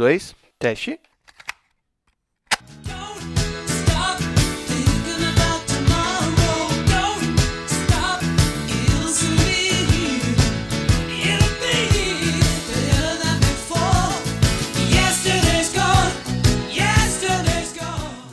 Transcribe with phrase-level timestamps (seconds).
[0.00, 0.98] dois, teste.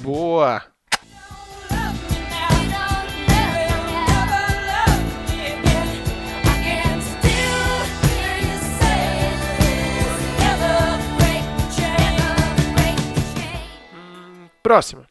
[0.01, 0.76] Boa!
[14.67, 15.07] Próxima.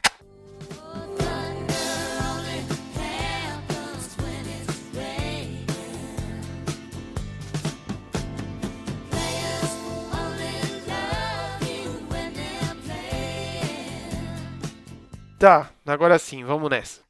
[15.38, 17.05] Tá, agora sim, vamos nessa.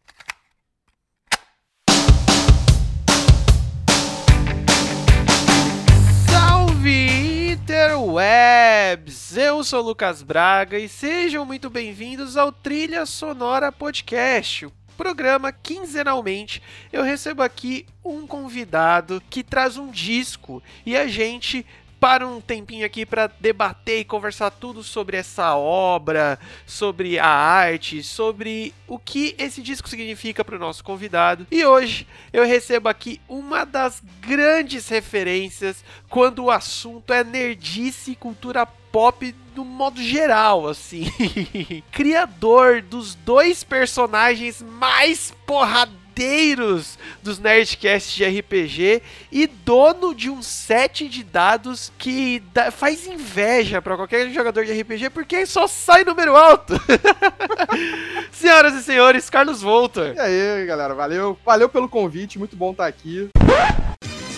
[8.17, 9.37] Interwebs!
[9.37, 14.67] Eu sou Lucas Braga e sejam muito bem-vindos ao Trilha Sonora Podcast.
[14.97, 21.67] Programa quinzenalmente eu recebo aqui um convidado que traz um disco e a gente
[22.01, 28.03] para um tempinho aqui para debater e conversar tudo sobre essa obra, sobre a arte,
[28.03, 31.47] sobre o que esse disco significa para o nosso convidado.
[31.51, 38.17] E hoje eu recebo aqui uma das grandes referências quando o assunto é nerdice e
[38.17, 41.05] cultura pop do modo geral, assim.
[41.93, 50.43] Criador dos dois personagens mais porradeiros inteiros dos Nerdcasts de RPG e dono de um
[50.43, 52.43] set de dados que
[52.73, 56.75] faz inveja para qualquer jogador de RPG porque só sai número alto.
[58.33, 60.15] Senhoras e senhores, Carlos Voltor.
[60.15, 61.39] E aí, galera, valeu.
[61.45, 63.29] Valeu pelo convite, muito bom estar aqui.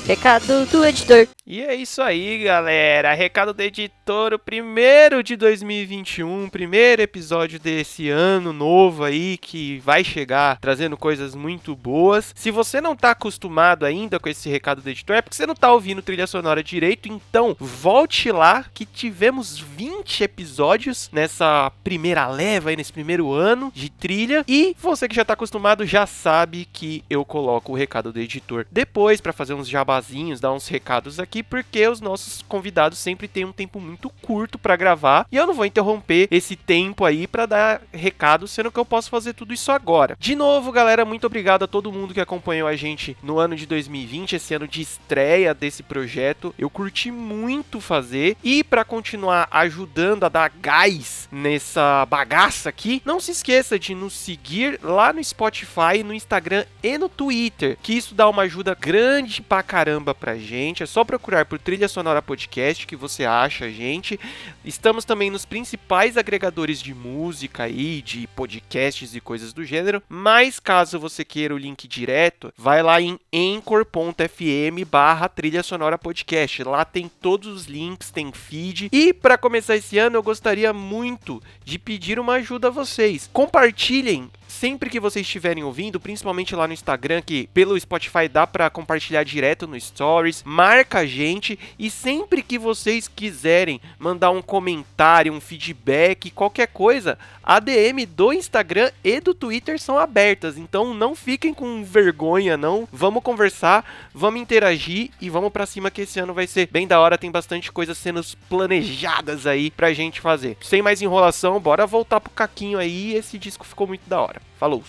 [0.08, 1.28] Recado do editor.
[1.46, 3.12] E é isso aí, galera.
[3.12, 10.02] Recado do editor, o primeiro de 2021, primeiro episódio desse ano novo aí que vai
[10.02, 12.34] chegar trazendo coisas muito boas.
[12.34, 15.54] Se você não tá acostumado ainda com esse recado do editor, é porque você não
[15.54, 22.70] tá ouvindo trilha sonora direito, então volte lá que tivemos 20 episódios nessa primeira leva
[22.70, 27.04] aí nesse primeiro ano de trilha e você que já tá acostumado já sabe que
[27.10, 29.68] eu coloco o recado do editor depois para fazer uns
[29.98, 34.58] jabazinhos, dar uns recados aqui porque os nossos convidados sempre têm um tempo muito curto
[34.58, 38.78] para gravar e eu não vou interromper esse tempo aí para dar recado, sendo que
[38.78, 40.16] eu posso fazer tudo isso agora.
[40.18, 43.66] De novo, galera, muito obrigado a todo mundo que acompanhou a gente no ano de
[43.66, 46.54] 2020, esse ano de estreia desse projeto.
[46.58, 53.20] Eu curti muito fazer e para continuar ajudando a dar gás nessa bagaça aqui, não
[53.20, 58.14] se esqueça de nos seguir lá no Spotify, no Instagram e no Twitter, que isso
[58.14, 59.87] dá uma ajuda grande pra caramba
[60.18, 60.82] pra gente.
[60.82, 64.18] É só procurar por Trilha Sonora Podcast que você acha a gente.
[64.64, 70.02] Estamos também nos principais agregadores de música aí, de podcasts e coisas do gênero.
[70.08, 76.62] Mas caso você queira o link direto, vai lá em anchor.fm barra Trilha Sonora Podcast.
[76.64, 78.88] Lá tem todos os links, tem feed.
[78.92, 83.28] E para começar esse ano, eu gostaria muito de pedir uma ajuda a vocês.
[83.32, 88.68] Compartilhem sempre que vocês estiverem ouvindo, principalmente lá no Instagram, que pelo Spotify dá para
[88.68, 95.32] compartilhar direto no Stories, marca a gente e sempre que vocês quiserem mandar um comentário,
[95.32, 100.58] um feedback, qualquer coisa, a DM do Instagram e do Twitter são abertas.
[100.58, 102.88] Então não fiquem com vergonha, não.
[102.92, 106.98] Vamos conversar, vamos interagir e vamos para cima que esse ano vai ser bem da
[106.98, 110.56] hora, tem bastante coisas sendo planejadas aí pra gente fazer.
[110.62, 114.47] Sem mais enrolação, bora voltar pro caquinho aí, esse disco ficou muito da hora.
[114.56, 114.82] Falou.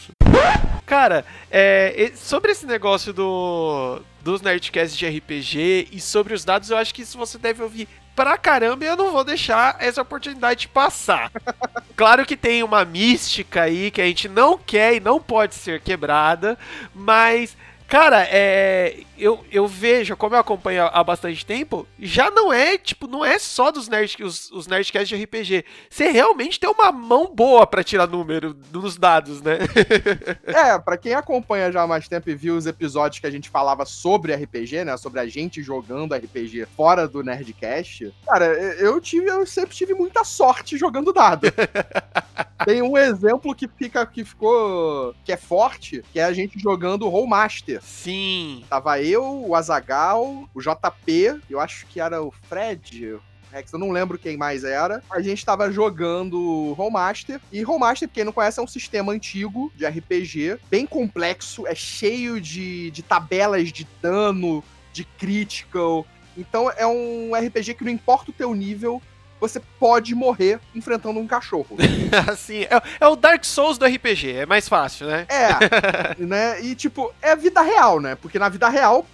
[0.86, 6.78] Cara, é, sobre esse negócio do, dos Nerdcasts de RPG e sobre os dados, eu
[6.78, 10.62] acho que isso você deve ouvir pra caramba e eu não vou deixar essa oportunidade
[10.62, 11.32] de passar.
[11.96, 15.80] claro que tem uma mística aí que a gente não quer e não pode ser
[15.80, 16.58] quebrada,
[16.94, 17.56] mas
[17.90, 23.08] Cara, é, eu, eu vejo, como eu acompanho há bastante tempo, já não é, tipo,
[23.08, 25.66] não é só dos nerd, os, os Nerdcasts de RPG.
[25.90, 29.60] Você realmente tem uma mão boa para tirar número nos dados, né?
[30.46, 33.50] é, para quem acompanha já há mais tempo e viu os episódios que a gente
[33.50, 34.98] falava sobre RPG, né?
[34.98, 40.24] Sobre a gente jogando RPG fora do Nerdcast, cara, eu tive, eu sempre tive muita
[40.24, 41.48] sorte jogando dado.
[42.66, 47.08] tem um exemplo que fica, que ficou, que é forte, que é a gente jogando
[47.08, 47.82] Rollmaster.
[47.82, 48.64] Sim.
[48.70, 53.20] Tava eu, o Azagal, o JP, eu acho que era o Fred,
[53.52, 55.04] Rex, eu não lembro quem mais era.
[55.10, 57.42] A gente tava jogando Rollmaster.
[57.52, 62.40] E Rollmaster, quem não conhece, é um sistema antigo de RPG, bem complexo, é cheio
[62.40, 64.64] de, de tabelas de dano,
[64.94, 66.06] de critical.
[66.38, 69.02] Então é um RPG que não importa o teu nível,
[69.40, 71.78] você pode morrer enfrentando um cachorro.
[72.30, 75.26] assim, é, é o Dark Souls do RPG, é mais fácil, né?
[75.30, 76.62] É, né?
[76.62, 78.16] E tipo, é vida real, né?
[78.16, 79.06] Porque na vida real,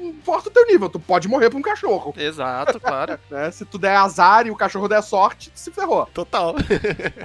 [0.00, 2.14] importa o teu nível, tu pode morrer pra um cachorro.
[2.16, 3.18] Exato, claro.
[3.30, 3.50] Né?
[3.50, 6.06] Se tu der azar e o cachorro der sorte, tu se ferrou.
[6.06, 6.54] Total.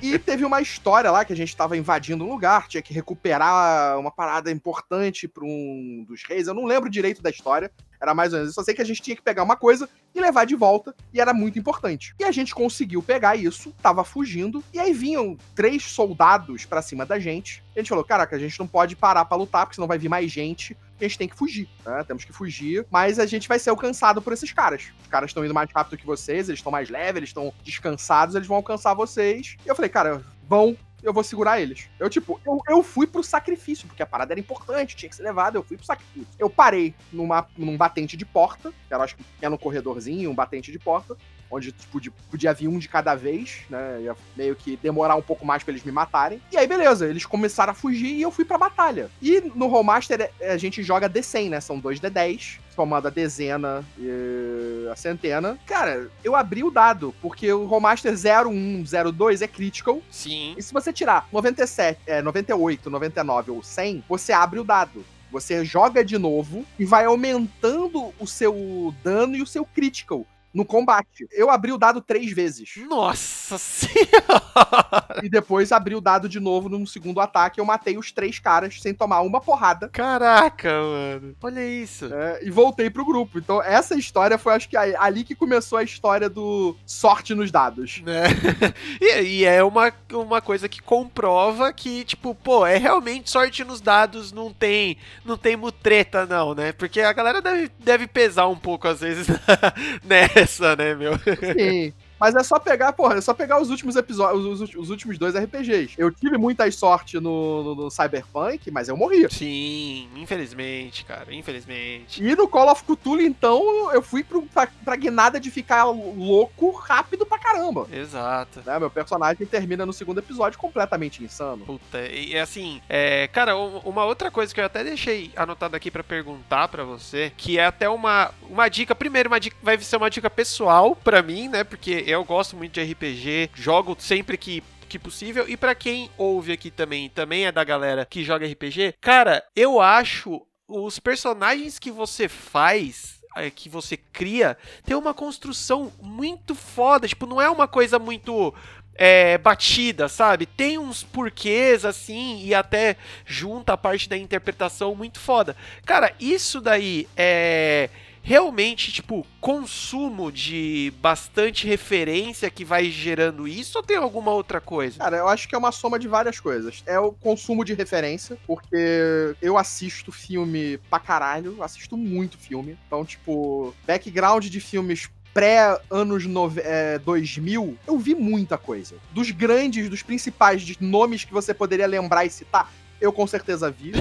[0.01, 3.97] E teve uma história lá que a gente tava invadindo um lugar, tinha que recuperar
[3.97, 6.47] uma parada importante pra um dos reis.
[6.47, 7.71] Eu não lembro direito da história.
[8.03, 8.51] Era mais ou menos.
[8.51, 10.93] Eu só sei que a gente tinha que pegar uma coisa e levar de volta,
[11.13, 12.13] e era muito importante.
[12.19, 17.05] E a gente conseguiu pegar isso, tava fugindo, e aí vinham três soldados pra cima
[17.05, 17.63] da gente.
[17.73, 20.09] A gente falou: caraca, a gente não pode parar pra lutar, porque senão vai vir
[20.09, 20.77] mais gente.
[20.99, 22.03] A gente tem que fugir, né?
[22.03, 24.91] Temos que fugir, mas a gente vai ser alcançado por esses caras.
[25.01, 28.35] Os caras estão indo mais rápido que vocês, eles estão mais leves, eles estão descansados,
[28.35, 29.55] eles vão alcançar vocês.
[29.65, 31.89] E eu falei, cara, vão, eu vou segurar eles.
[31.99, 35.23] Eu, tipo, eu, eu fui pro sacrifício, porque a parada era importante, tinha que ser
[35.23, 36.27] levada, eu fui pro sacrifício.
[36.39, 40.35] Eu parei numa, num batente de porta, que era, acho que era no corredorzinho, um
[40.35, 41.15] batente de porta,
[41.51, 44.01] onde tipo, de- podia vir um de cada vez, né?
[44.01, 46.41] Ia meio que demorar um pouco mais pra eles me matarem.
[46.51, 49.09] E aí, beleza, eles começaram a fugir e eu fui pra batalha.
[49.21, 51.59] E no Rollmaster é- a gente joga D100, né?
[51.61, 55.57] São dois D10, formando a dezena e a centena.
[55.65, 60.55] Cara, eu abri o dado, porque o Rollmaster 01, 02 é critical, Sim.
[60.57, 65.05] e se você tirar 97, é, 98, 99 ou 100, você abre o dado.
[65.31, 70.63] Você joga de novo e vai aumentando o seu dano e o seu critical no
[70.63, 71.27] combate.
[71.31, 72.75] Eu abri o dado três vezes.
[72.87, 75.21] Nossa senhora!
[75.23, 77.59] e depois abri o dado de novo num segundo ataque.
[77.59, 79.89] Eu matei os três caras sem tomar uma porrada.
[79.89, 81.35] Caraca, mano.
[81.41, 82.07] Olha isso.
[82.07, 83.39] né, e voltei pro grupo.
[83.39, 88.01] Então, essa história foi, acho que, ali que começou a história do sorte nos dados.
[88.01, 88.23] Né?
[89.01, 93.81] E, e é uma, uma coisa que comprova que, tipo, pô, é realmente sorte nos
[93.81, 96.71] dados, não tem, não tem mutreta, não, né?
[96.71, 99.27] Porque a galera deve, deve pesar um pouco, às vezes,
[100.43, 101.13] nessa, né, meu?
[101.57, 101.93] Sim.
[102.23, 105.35] Mas é só pegar, porra, é só pegar os últimos episódios, os, os últimos dois
[105.35, 105.95] RPGs.
[105.97, 109.27] Eu tive muita sorte no, no- no Cyberpunk, mas eu morri.
[109.29, 112.23] Sim, infelizmente, cara, infelizmente.
[112.23, 116.71] E no Call of Cthulhu, então, eu fui pro, pra, pra guinada de ficar louco
[116.71, 117.87] rápido pra caramba.
[117.91, 118.61] Exato.
[118.65, 118.79] Né?
[118.79, 121.65] Meu personagem termina no segundo episódio completamente insano.
[121.65, 125.91] Puta, e assim, é, cara, um- uma outra coisa que eu até deixei anotado aqui
[125.91, 129.97] pra perguntar pra você, que é até uma, uma dica, primeiro, uma dica, vai ser
[129.97, 131.65] uma dica pessoal pra mim, né?
[131.65, 134.63] Porque eu gosto muito de RPG, jogo sempre que
[134.93, 135.49] que possível.
[135.49, 139.81] E pra quem ouve aqui também, também é da galera que joga RPG, cara, eu
[139.81, 144.55] acho os personagens que você faz eh, que você cria
[144.85, 148.53] tem uma construção muito foda, tipo, não é uma coisa muito
[148.95, 150.45] é, batida, sabe?
[150.45, 152.95] Tem uns porquês assim e até
[153.25, 155.55] junta a parte da interpretação muito foda.
[155.85, 157.89] Cara, isso daí é
[158.23, 164.97] realmente, tipo, consumo de bastante referência que vai gerando isso ou tem alguma outra coisa?
[164.97, 166.81] Cara, eu acho que é uma soma de várias coisas.
[166.85, 172.77] É o consumo de referência, porque eu assisto filme pra caralho, assisto muito filme.
[172.87, 176.23] Então, tipo, background de filmes pré-anos
[176.57, 178.95] é, 2000, eu vi muita coisa.
[179.11, 182.71] Dos grandes, dos principais nomes que você poderia lembrar e citar,
[183.03, 183.91] eu com certeza vi.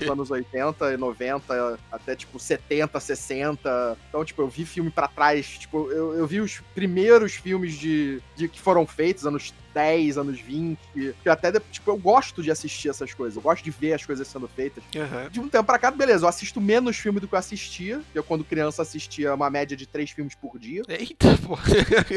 [0.00, 3.96] Nos anos 80 e 90, até tipo 70, 60.
[4.08, 5.46] Então, tipo, eu vi filme pra trás.
[5.58, 10.40] Tipo, eu, eu vi os primeiros filmes de, de que foram feitos, anos 10, anos
[10.40, 10.78] 20.
[11.22, 13.36] Que até, tipo, eu gosto de assistir essas coisas.
[13.36, 14.82] Eu gosto de ver as coisas sendo feitas.
[14.96, 15.28] Aham.
[15.30, 18.00] De um tempo pra cá, beleza, eu assisto menos filme do que eu assistia.
[18.14, 20.82] Eu, quando criança, assistia uma média de três filmes por dia.
[20.88, 21.58] Eita, pô.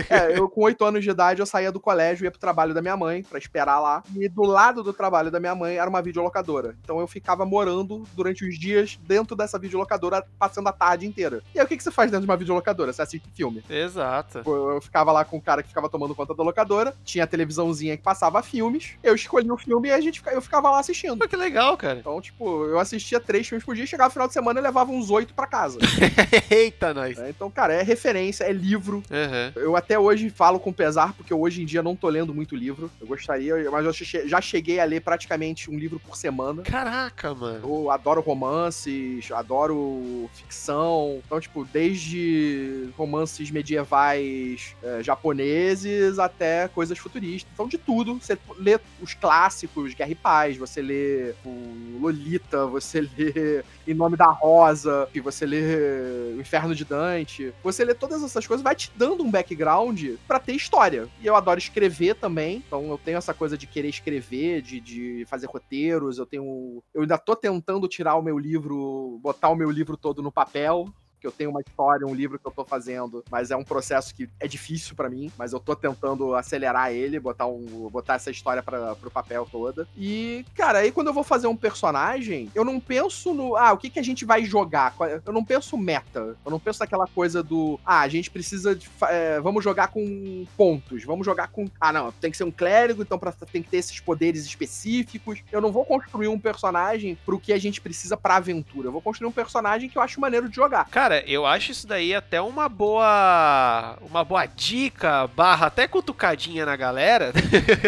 [0.09, 2.81] É, eu com oito anos de idade, eu saía do colégio, ia pro trabalho da
[2.81, 4.03] minha mãe, pra esperar lá.
[4.15, 6.75] E do lado do trabalho da minha mãe era uma videolocadora.
[6.83, 11.41] Então eu ficava morando durante os dias dentro dessa videolocadora, passando a tarde inteira.
[11.53, 12.91] E aí o que, que você faz dentro de uma videolocadora?
[12.91, 13.63] Você assiste filme.
[13.69, 14.39] Exato.
[14.39, 17.27] Tipo, Eu ficava lá com o cara que ficava tomando conta da locadora, tinha a
[17.41, 21.17] televisãozinha que passava filmes, eu escolhia o filme e a gente, eu ficava lá assistindo.
[21.17, 21.99] Pô, que legal, cara.
[21.99, 24.91] Então, tipo, eu assistia três filmes por dia, chegava no final de semana e levava
[24.91, 25.79] uns oito pra casa.
[26.49, 27.17] Eita, nós.
[27.17, 27.29] né?
[27.29, 29.53] Então, cara, é referência, é livro, Aham.
[29.55, 32.55] eu até hoje falo com pesar, porque eu hoje em dia não tô lendo muito
[32.55, 32.91] livro.
[32.99, 36.61] Eu gostaria, mas eu já cheguei a ler praticamente um livro por semana.
[36.61, 37.59] Caraca, mano.
[37.63, 41.21] Eu adoro romances, adoro ficção.
[41.25, 47.30] Então, tipo, desde romances medievais eh, japoneses até coisas futuristas.
[47.53, 48.15] Então, de tudo.
[48.15, 54.17] Você lê os clássicos, Guerra e Paz, você lê o Lolita, você lê Em Nome
[54.17, 57.53] da Rosa, você lê O Inferno de Dante.
[57.63, 61.07] Você lê todas essas coisas, vai te dando um background pra ter história.
[61.21, 62.63] E eu adoro escrever também.
[62.65, 66.17] Então, eu tenho essa coisa de querer escrever, de, de fazer roteiros.
[66.17, 66.83] Eu tenho.
[66.93, 70.87] Eu ainda tô tentando tirar o meu livro, botar o meu livro todo no papel.
[71.21, 74.13] Porque eu tenho uma história, um livro que eu tô fazendo, mas é um processo
[74.15, 78.31] que é difícil para mim, mas eu tô tentando acelerar ele, botar, um, botar essa
[78.31, 79.87] história pra, pro papel toda.
[79.95, 83.77] E, cara, aí quando eu vou fazer um personagem, eu não penso no, ah, o
[83.77, 84.95] que, que a gente vai jogar?
[85.23, 86.35] Eu não penso meta.
[86.43, 90.47] Eu não penso naquela coisa do, ah, a gente precisa de, é, vamos jogar com
[90.57, 93.69] pontos, vamos jogar com, ah, não, tem que ser um clérigo, então pra, tem que
[93.69, 95.43] ter esses poderes específicos.
[95.51, 98.87] Eu não vou construir um personagem pro que a gente precisa pra aventura.
[98.87, 100.89] Eu vou construir um personagem que eu acho maneiro de jogar.
[100.89, 106.75] Cara, eu acho isso daí até uma boa, uma boa dica, barra até cutucadinha na
[106.75, 107.31] galera,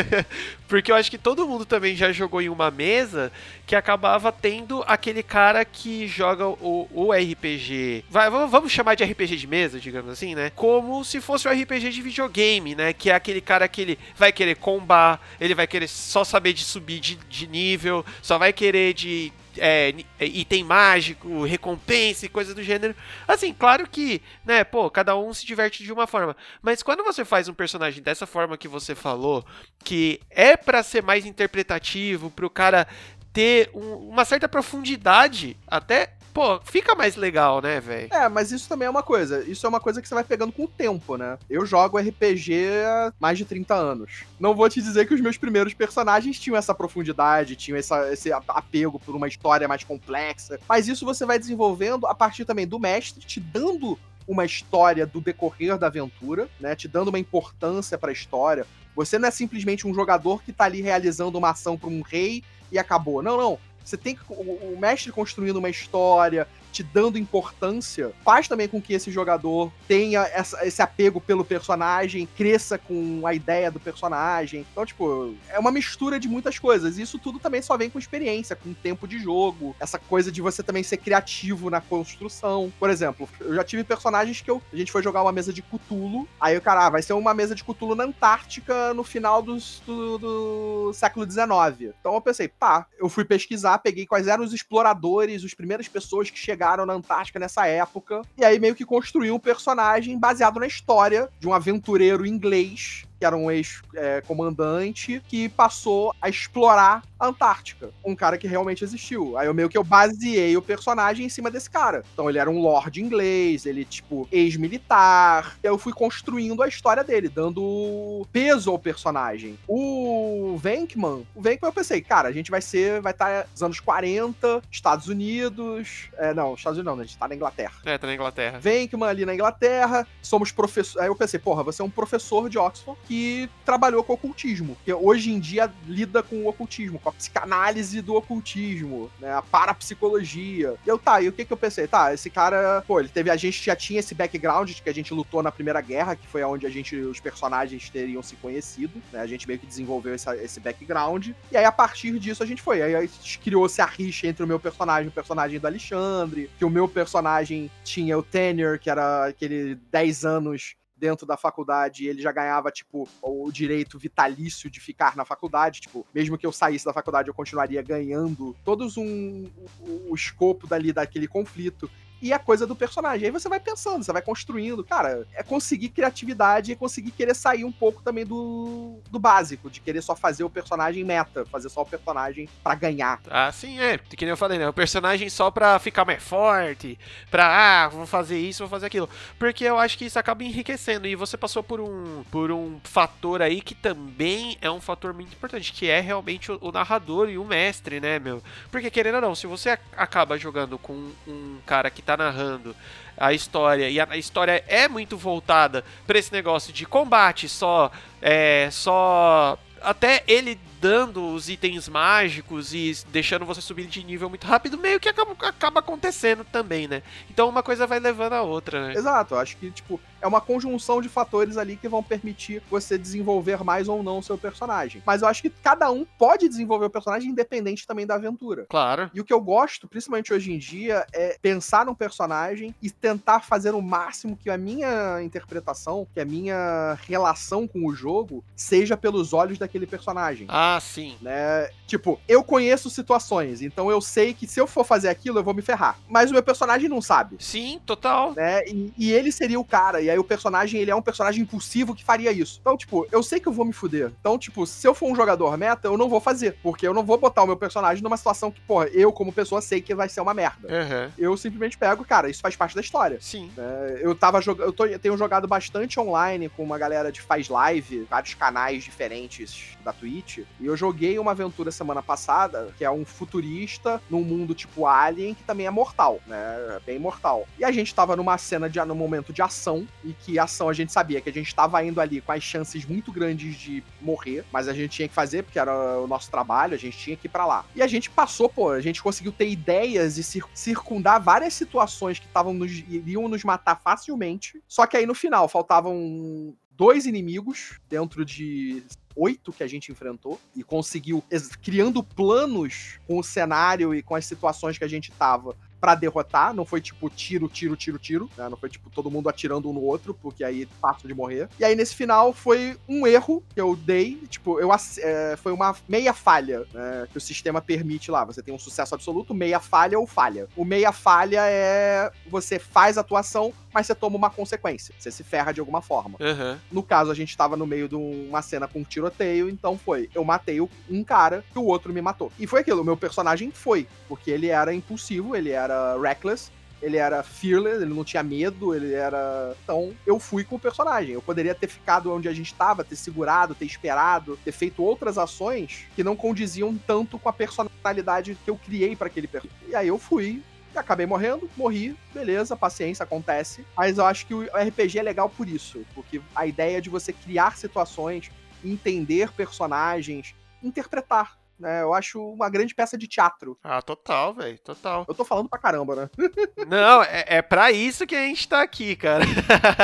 [0.68, 3.32] porque eu acho que todo mundo também já jogou em uma mesa
[3.66, 8.06] que acabava tendo aquele cara que joga o, o RPG.
[8.10, 10.52] Vai, vamos chamar de RPG de mesa, digamos assim, né?
[10.56, 12.94] Como se fosse o RPG de videogame, né?
[12.94, 16.64] Que é aquele cara que ele vai querer combar, ele vai querer só saber de
[16.64, 22.64] subir de, de nível, só vai querer de é, item mágico, recompensa e coisa do
[22.64, 22.96] gênero.
[23.28, 26.36] Assim, claro que, né, pô, cada um se diverte de uma forma.
[26.62, 29.46] Mas quando você faz um personagem dessa forma que você falou,
[29.84, 32.88] que é para ser mais interpretativo, pro cara
[33.32, 38.08] ter um, uma certa profundidade, até pô, fica mais legal, né, velho?
[38.12, 39.44] É, mas isso também é uma coisa.
[39.44, 41.38] Isso é uma coisa que você vai pegando com o tempo, né?
[41.50, 42.54] Eu jogo RPG
[42.86, 44.24] há mais de 30 anos.
[44.40, 48.34] Não vou te dizer que os meus primeiros personagens tinham essa profundidade, tinham essa, esse
[48.34, 50.60] apego por uma história mais complexa.
[50.68, 53.98] Mas isso você vai desenvolvendo a partir também do mestre, te dando
[54.28, 56.76] uma história do decorrer da aventura, né?
[56.76, 58.66] Te dando uma importância para a história.
[58.96, 62.44] Você não é simplesmente um jogador que tá ali realizando uma ação para um rei
[62.72, 63.22] e acabou.
[63.22, 63.60] Não, não.
[63.84, 64.22] Você tem que.
[64.30, 69.72] O, o mestre construindo uma história, te dando importância, faz também com que esse jogador
[69.88, 74.66] tenha essa, esse apego pelo personagem, cresça com a ideia do personagem.
[74.72, 76.98] Então, tipo, é uma mistura de muitas coisas.
[76.98, 80.64] Isso tudo também só vem com experiência, com tempo de jogo, essa coisa de você
[80.64, 82.74] também ser criativo na construção.
[82.80, 85.62] Por exemplo, eu já tive personagens que eu, a gente foi jogar uma mesa de
[85.62, 89.42] Cthulhu, aí o cara, ah, vai ser uma mesa de Cthulhu na Antártica no final
[89.44, 91.94] dos, do, do século XIX.
[92.00, 96.30] Então eu pensei, pá, eu fui pesquisar, peguei quais eram os exploradores, as primeiras pessoas
[96.30, 98.22] que chegaram chegaram na Antártica nessa época.
[98.38, 103.26] E aí meio que construiu um personagem baseado na história de um aventureiro inglês que
[103.26, 107.92] era um ex-comandante, que passou a explorar a Antártica.
[108.04, 109.38] Um cara que realmente existiu.
[109.38, 112.04] Aí eu meio que eu baseei o personagem em cima desse cara.
[112.14, 115.58] Então ele era um lord inglês, ele, tipo, ex-militar.
[115.64, 119.58] E eu fui construindo a história dele, dando peso ao personagem.
[119.70, 123.64] O Venkman, o Venkman eu pensei, cara, a gente vai ser, vai estar tá nos
[123.64, 126.10] anos 40, Estados Unidos.
[126.18, 127.04] É, não, Estados Unidos não, né?
[127.04, 127.74] a gente tá na Inglaterra.
[127.86, 128.60] É, tá na Inglaterra.
[128.60, 131.02] Venkman ali na Inglaterra, somos professores.
[131.02, 134.76] Aí eu pensei, porra, você é um professor de Oxford que que trabalhou com ocultismo,
[134.84, 139.42] que hoje em dia lida com o ocultismo, com a psicanálise do ocultismo, né, a
[139.42, 140.74] parapsicologia.
[140.84, 141.88] E eu, tá, e o que que eu pensei?
[141.88, 144.94] Tá, esse cara, pô, ele teve, a gente já tinha esse background de que a
[144.94, 149.00] gente lutou na Primeira Guerra, que foi onde a gente, os personagens teriam se conhecido,
[149.12, 152.48] né, a gente meio que desenvolveu essa, esse background, e aí a partir disso a
[152.48, 153.08] gente foi, aí
[153.44, 156.88] criou-se a rixa entre o meu personagem e o personagem do Alexandre, que o meu
[156.88, 162.72] personagem tinha o tenure, que era aquele 10 anos dentro da faculdade, ele já ganhava,
[162.72, 165.82] tipo, o direito vitalício de ficar na faculdade.
[165.82, 169.50] Tipo, mesmo que eu saísse da faculdade, eu continuaria ganhando todos um,
[169.82, 171.92] o, o escopo dali daquele conflito
[172.24, 173.26] e a coisa do personagem.
[173.26, 174.82] Aí você vai pensando, você vai construindo.
[174.82, 179.82] Cara, é conseguir criatividade e conseguir querer sair um pouco também do, do básico, de
[179.82, 183.20] querer só fazer o personagem meta, fazer só o personagem para ganhar.
[183.30, 183.98] Ah, sim, é.
[183.98, 184.70] Que nem eu falei, né?
[184.70, 186.98] O personagem só pra ficar mais forte,
[187.30, 189.10] pra, ah, vou fazer isso, vou fazer aquilo.
[189.38, 191.06] Porque eu acho que isso acaba enriquecendo.
[191.06, 195.34] E você passou por um, por um fator aí que também é um fator muito
[195.34, 198.42] importante, que é realmente o, o narrador e o mestre, né, meu?
[198.72, 202.76] Porque querendo ou não, se você acaba jogando com um cara que tá tá narrando
[203.18, 203.90] a história.
[203.90, 207.92] E a, história é muito voltada para esse negócio de combate só
[208.22, 214.46] é só até ele dando os itens mágicos e deixando você subir de nível muito
[214.46, 217.02] rápido, meio que acaba, acaba acontecendo também, né?
[217.30, 218.94] Então uma coisa vai levando a outra, né?
[218.94, 223.64] Exato, acho que, tipo, é uma conjunção de fatores ali que vão permitir você desenvolver
[223.64, 225.02] mais ou não o seu personagem.
[225.06, 228.66] Mas eu acho que cada um pode desenvolver o personagem independente também da aventura.
[228.70, 229.10] Claro.
[229.14, 233.42] E o que eu gosto, principalmente hoje em dia, é pensar num personagem e tentar
[233.42, 238.98] fazer o máximo que a minha interpretação, que a minha relação com o jogo, seja
[238.98, 240.48] pelos olhos daquele personagem.
[240.50, 241.16] Ah, Ah, sim.
[241.22, 241.70] né?
[241.88, 245.54] Tipo, eu conheço situações, então eu sei que se eu for fazer aquilo, eu vou
[245.54, 246.00] me ferrar.
[246.08, 247.36] Mas o meu personagem não sabe.
[247.40, 248.34] Sim, total.
[248.34, 248.64] Né?
[248.68, 250.02] E, e ele seria o cara.
[250.02, 252.58] E aí o personagem, ele é um personagem impulsivo que faria isso.
[252.62, 254.12] Então, tipo, eu sei que eu vou me fuder.
[254.20, 256.58] Então, tipo, se eu for um jogador meta, eu não vou fazer.
[256.64, 259.62] Porque eu não vou botar o meu personagem numa situação que, porra, eu, como pessoa,
[259.62, 260.68] sei que vai ser uma merda.
[260.74, 261.12] Aham.
[261.18, 263.18] Eu simplesmente pego, cara, isso faz parte da história.
[263.22, 263.52] Sim.
[263.56, 264.66] É, eu tava jogando.
[264.68, 268.84] Eu, tô- eu tenho jogado bastante online com uma galera de faz live, vários canais
[268.84, 270.40] diferentes da Twitch.
[270.64, 275.34] E eu joguei uma aventura semana passada, que é um futurista num mundo tipo Alien,
[275.34, 276.38] que também é mortal, né?
[276.38, 277.46] É Bem mortal.
[277.60, 280.74] E a gente tava numa cena de num momento de ação, e que ação a
[280.74, 284.46] gente sabia que a gente tava indo ali com as chances muito grandes de morrer,
[284.52, 287.28] mas a gente tinha que fazer, porque era o nosso trabalho, a gente tinha que
[287.28, 287.66] ir pra lá.
[287.76, 292.20] E a gente passou, pô, a gente conseguiu ter ideias e cir- circundar várias situações
[292.20, 294.62] que estavam nos, iriam nos matar facilmente.
[294.68, 298.84] Só que aí no final faltavam dois inimigos dentro de
[299.16, 301.24] oito que a gente enfrentou e conseguiu
[301.62, 306.54] criando planos com o cenário e com as situações que a gente tava pra derrotar,
[306.54, 308.48] não foi tipo tiro, tiro, tiro, tiro, né?
[308.48, 311.50] não foi tipo todo mundo atirando um no outro, porque aí fácil de morrer.
[311.60, 315.76] E aí nesse final foi um erro que eu dei, tipo, eu é, foi uma
[315.86, 320.00] meia falha, né, que o sistema permite lá, você tem um sucesso absoluto, meia falha
[320.00, 320.48] ou falha.
[320.56, 325.24] O meia falha é você faz a atuação, mas você toma uma consequência, você se
[325.24, 326.18] ferra de alguma forma.
[326.22, 326.60] Aham.
[326.72, 330.10] No caso, a gente tava no meio de uma cena com um tiroteio, então foi.
[330.16, 332.32] Eu matei um cara e o outro me matou.
[332.40, 333.86] E foi aquilo, o meu personagem foi.
[334.08, 336.52] Porque ele era impulsivo, ele era reckless,
[336.84, 339.56] ele era fearless, ele não tinha medo, ele era.
[339.64, 341.14] Então, eu fui com o personagem.
[341.14, 345.18] Eu poderia ter ficado onde a gente tava, ter segurado, ter esperado, ter feito outras
[345.18, 349.70] ações que não condiziam tanto com a personalidade que eu criei pra aquele personagem.
[349.70, 350.44] E aí eu fui.
[350.76, 353.64] Acabei morrendo, morri, beleza, paciência, acontece.
[353.78, 355.86] Mas eu acho que o RPG é legal por isso.
[355.94, 358.32] Porque a ideia de você criar situações,
[358.66, 361.38] entender personagens, interpretar.
[361.64, 361.82] Né?
[361.82, 363.58] Eu acho uma grande peça de teatro.
[363.64, 364.60] Ah, total, velho.
[364.60, 365.06] Total.
[365.08, 366.10] Eu tô falando pra caramba, né?
[366.68, 369.24] Não, é, é pra isso que a gente tá aqui, cara.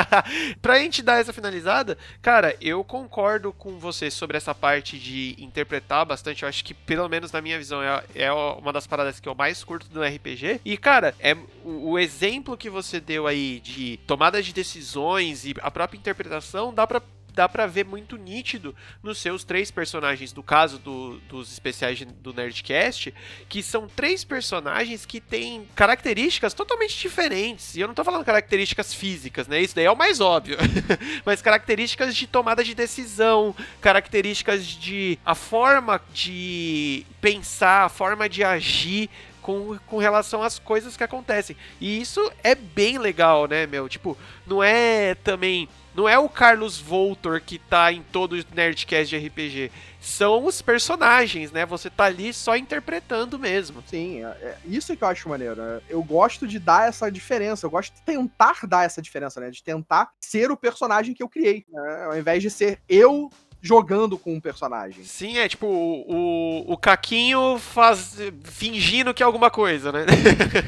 [0.62, 6.06] pra gente dar essa finalizada, cara, eu concordo com você sobre essa parte de interpretar
[6.06, 6.44] bastante.
[6.44, 9.34] Eu acho que, pelo menos na minha visão, é, é uma das paradas que eu
[9.34, 10.60] mais curto do RPG.
[10.66, 11.34] E, cara, é
[11.64, 16.74] o, o exemplo que você deu aí de tomada de decisões e a própria interpretação
[16.74, 17.02] dá pra
[17.40, 22.34] dá pra ver muito nítido nos seus três personagens, do caso do- dos especiais do
[22.34, 23.14] Nerdcast,
[23.48, 27.76] que são três personagens que têm características totalmente diferentes.
[27.76, 29.62] E eu não tô falando características físicas, né?
[29.62, 30.58] Isso daí é o mais óbvio.
[31.26, 38.44] Mas características de tomada de decisão, características de a forma de pensar, a forma de
[38.44, 39.10] agir
[39.42, 41.56] com, com relação às coisas que acontecem.
[41.80, 43.88] E isso é bem legal, né, meu?
[43.90, 45.68] Tipo, não é também.
[45.96, 49.72] Não é o Carlos Voltor que tá em todo o Nerdcast de RPG.
[50.00, 51.66] São os personagens, né?
[51.66, 53.84] Você tá ali só interpretando mesmo.
[53.88, 55.56] Sim, é, é isso que eu acho maneiro.
[55.56, 55.82] né?
[55.90, 57.66] Eu gosto de dar essa diferença.
[57.66, 59.50] Eu gosto de tentar dar essa diferença, né?
[59.50, 61.66] De tentar ser o personagem que eu criei.
[61.68, 62.04] né?
[62.06, 63.30] Ao invés de ser eu
[63.62, 65.04] jogando com um personagem.
[65.04, 70.06] Sim, é tipo o, o, o Caquinho faz, fingindo que é alguma coisa, né?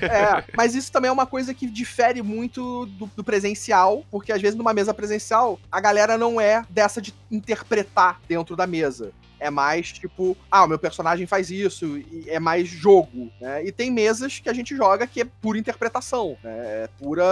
[0.01, 4.41] É, mas isso também é uma coisa que difere muito do, do presencial, porque às
[4.41, 9.11] vezes numa mesa presencial a galera não é dessa de interpretar dentro da mesa.
[9.41, 13.65] É mais tipo, ah, o meu personagem faz isso, e é mais jogo, né?
[13.65, 16.83] E tem mesas que a gente joga que é pura interpretação, né?
[16.83, 17.25] É pura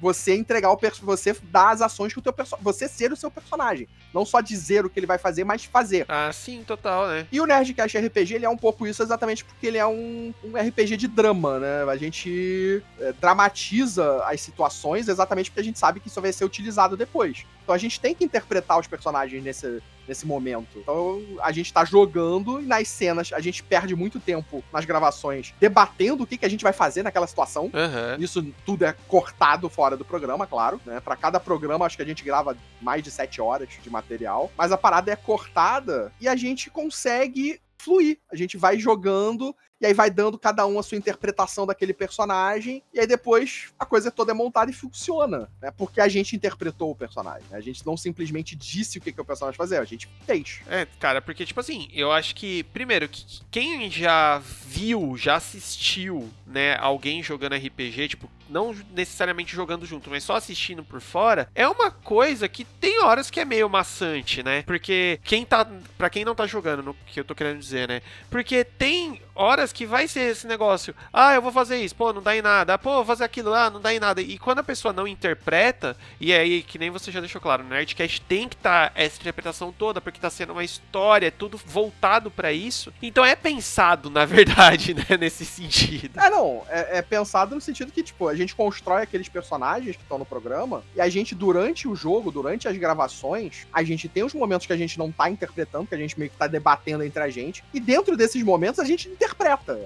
[0.00, 3.16] você entregar o perso você dar as ações que o teu personagem, você ser o
[3.16, 6.06] seu personagem, não só dizer o que ele vai fazer, mas fazer.
[6.08, 7.26] ah, sim, total, né?
[7.30, 10.56] E o Nerdcast RPG, ele é um pouco isso exatamente porque ele é um, um
[10.56, 11.84] RPG de drama, né?
[11.90, 16.44] A gente é, dramatiza as situações exatamente porque a gente sabe que isso vai ser
[16.44, 17.44] utilizado depois.
[17.62, 20.78] Então a gente tem que interpretar os personagens nesse, nesse momento.
[20.78, 25.54] Então a gente tá jogando e nas cenas a gente perde muito tempo nas gravações
[25.60, 27.70] debatendo o que, que a gente vai fazer naquela situação.
[27.72, 28.16] Aham.
[28.18, 31.00] Isso tudo é cortado fora do programa, claro, né?
[31.00, 34.50] Pra cada programa, acho que a gente grava mais de sete horas de material.
[34.56, 38.18] Mas a parada é cortada e a gente consegue fluir.
[38.30, 42.82] A gente vai jogando e aí vai dando cada um a sua interpretação daquele personagem.
[42.92, 45.70] E aí depois a coisa toda é montada e funciona, né?
[45.70, 47.44] Porque a gente interpretou o personagem.
[47.50, 47.56] né?
[47.56, 50.60] A gente não simplesmente disse o que, que o personagem fazer, a gente fez.
[50.68, 56.30] É, cara, porque, tipo assim, eu acho que, primeiro, que quem já viu, já assistiu,
[56.46, 61.66] né, alguém jogando RPG, tipo, não necessariamente jogando junto, mas só assistindo por fora, é
[61.68, 64.62] uma coisa que tem horas que é meio maçante, né?
[64.62, 65.66] Porque quem tá.
[65.98, 68.02] Pra quem não tá jogando, no que eu tô querendo dizer, né?
[68.30, 70.94] Porque tem horas que vai ser esse negócio.
[71.12, 72.78] Ah, eu vou fazer isso, pô, não dá em nada.
[72.78, 74.20] Pô, vou fazer aquilo lá, não dá em nada.
[74.20, 77.68] E quando a pessoa não interpreta, e aí, que nem você já deixou claro, no
[77.68, 81.60] Nerdcast tem que estar tá essa interpretação toda, porque tá sendo uma história, é tudo
[81.64, 82.92] voltado para isso.
[83.02, 86.18] Então é pensado, na verdade, né, nesse sentido.
[86.18, 90.02] É, não, é, é pensado no sentido que, tipo, a gente constrói aqueles personagens que
[90.02, 94.24] estão no programa, e a gente, durante o jogo, durante as gravações, a gente tem
[94.24, 97.04] os momentos que a gente não tá interpretando, que a gente meio que tá debatendo
[97.04, 99.25] entre a gente, e dentro desses momentos a gente interpreta.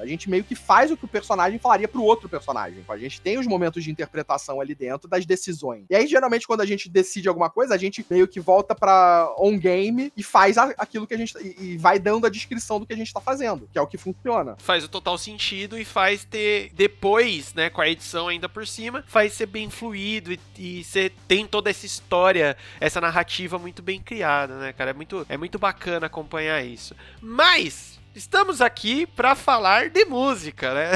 [0.01, 2.85] A gente meio que faz o que o personagem falaria pro outro personagem.
[2.89, 5.85] A gente tem os momentos de interpretação ali dentro das decisões.
[5.89, 9.33] E aí, geralmente, quando a gente decide alguma coisa, a gente meio que volta pra
[9.39, 11.35] on-game e faz aquilo que a gente.
[11.59, 13.99] E, vai dando a descrição do que a gente tá fazendo, que é o que
[13.99, 14.57] funciona.
[14.59, 16.71] Faz o total sentido e faz ter.
[16.75, 21.13] Depois, né, com a edição ainda por cima, faz ser bem fluido e, e você
[21.29, 24.91] tem toda essa história, essa narrativa muito bem criada, né, cara?
[24.91, 26.95] É muito, é muito bacana acompanhar isso.
[27.21, 30.91] Mas estamos aqui para falar de música, né?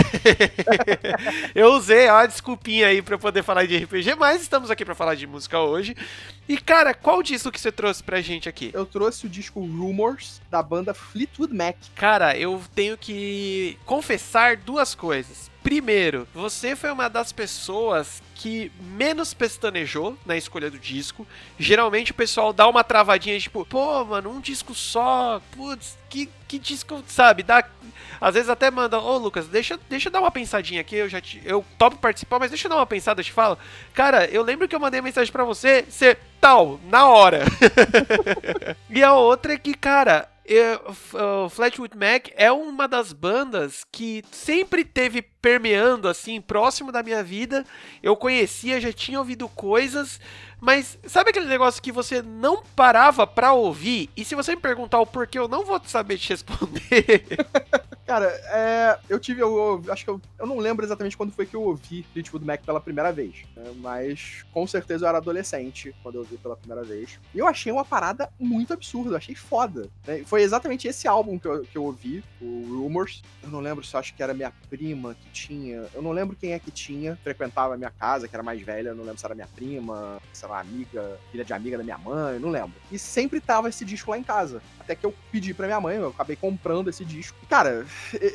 [1.55, 5.15] eu usei a desculpinha aí para poder falar de RPG, mas estamos aqui para falar
[5.15, 5.97] de música hoje.
[6.49, 8.71] E cara, qual disco que você trouxe pra gente aqui?
[8.75, 11.77] Eu trouxe o disco Rumors da banda Fleetwood Mac.
[11.95, 15.51] Cara, eu tenho que confessar duas coisas.
[15.65, 21.27] Primeiro, você foi uma das pessoas que menos pestanejou na escolha do disco.
[21.59, 26.59] Geralmente o pessoal dá uma travadinha, tipo, pô, mano, um disco só, putz, que, que
[26.59, 27.43] disco, sabe?
[27.43, 27.67] Dá,
[28.21, 31.19] às vezes até manda, ô Lucas, deixa, deixa eu dar uma pensadinha aqui, eu já
[31.19, 33.59] te, eu topo participar, mas deixa eu dar uma pensada, eu te falo.
[33.95, 37.41] Cara, eu lembro que eu mandei mensagem para você, você, tal, na hora.
[38.91, 40.29] e a outra é que, cara,
[41.43, 47.23] o Flatwood Mac é uma das bandas que sempre teve permeando assim próximo da minha
[47.23, 47.67] vida.
[48.03, 50.19] Eu conhecia, já tinha ouvido coisas,
[50.59, 54.09] mas sabe aquele negócio que você não parava pra ouvir?
[54.17, 57.27] E se você me perguntar o porquê, eu não vou saber te responder.
[58.07, 61.47] Cara, é, eu tive, eu, eu, acho que eu, eu não lembro exatamente quando foi
[61.47, 63.73] que eu ouvi Fleetwood Mac pela primeira vez, né?
[63.77, 67.19] mas com certeza eu era adolescente quando eu ouvi pela primeira vez.
[67.35, 69.89] E eu achei uma parada muito absurda, eu achei foda.
[70.07, 70.23] Né?
[70.27, 73.23] Foi exatamente esse álbum que eu, que eu ouvi, o Rumors.
[73.43, 76.53] Eu não lembro se acho que era minha prima que tinha, eu não lembro quem
[76.53, 79.27] é que tinha, frequentava a minha casa, que era mais velha, eu não lembro se
[79.27, 82.75] era minha prima, se era uma amiga, filha de amiga da minha mãe, não lembro.
[82.91, 84.63] E sempre tava esse disco lá em casa.
[84.79, 87.37] Até que eu pedi pra minha mãe, eu acabei comprando esse disco.
[87.49, 87.85] Cara,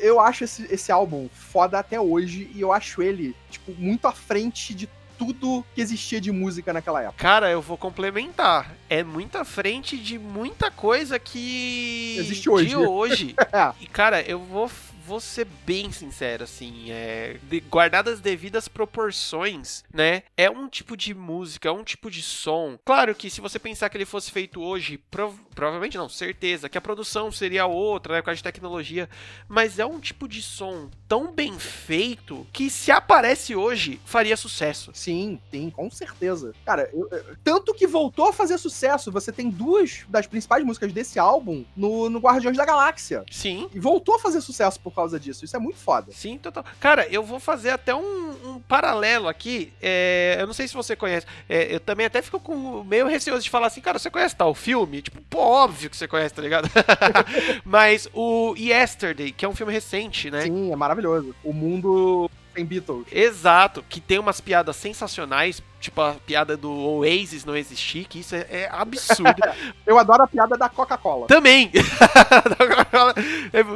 [0.02, 4.12] eu acho esse, esse álbum foda até hoje e eu acho ele, tipo, muito à
[4.12, 4.88] frente de
[5.20, 7.18] tudo que existia de música naquela época.
[7.18, 8.74] Cara, eu vou complementar.
[8.88, 12.68] É muito à frente de muita coisa que existe hoje.
[12.70, 13.34] De hoje.
[13.52, 13.72] é.
[13.78, 14.70] E cara, eu vou
[15.10, 20.22] vou ser bem sincero, assim, é, de, guardadas as devidas proporções, né?
[20.36, 22.78] É um tipo de música, é um tipo de som.
[22.84, 26.78] Claro que se você pensar que ele fosse feito hoje, prov provavelmente não, certeza, que
[26.78, 29.10] a produção seria outra, né, por causa de tecnologia,
[29.46, 34.90] mas é um tipo de som tão bem feito que se aparece hoje, faria sucesso.
[34.94, 36.54] Sim, sim, com certeza.
[36.64, 40.94] Cara, eu, eu, tanto que voltou a fazer sucesso, você tem duas das principais músicas
[40.94, 43.22] desse álbum no, no Guardiões da Galáxia.
[43.30, 43.68] Sim.
[43.74, 45.44] E voltou a fazer sucesso por causa disso.
[45.44, 46.10] Isso é muito foda.
[46.10, 46.64] Sim, total.
[46.78, 49.74] Cara, eu vou fazer até um, um paralelo aqui.
[49.82, 51.26] É, eu não sei se você conhece.
[51.46, 54.54] É, eu também até fico com meio receoso de falar assim, cara, você conhece tal
[54.54, 55.02] filme?
[55.02, 56.68] Tipo, pô, óbvio que você conhece, tá ligado?
[57.64, 60.42] Mas o Yesterday, que é um filme recente, né?
[60.42, 61.34] Sim, é maravilhoso.
[61.44, 63.06] O mundo tem Beatles.
[63.10, 68.34] Exato, que tem umas piadas sensacionais, tipo a piada do Oasis não existir, que isso
[68.34, 69.40] é, é absurdo.
[69.86, 71.26] Eu adoro a piada da Coca-Cola.
[71.26, 71.70] Também!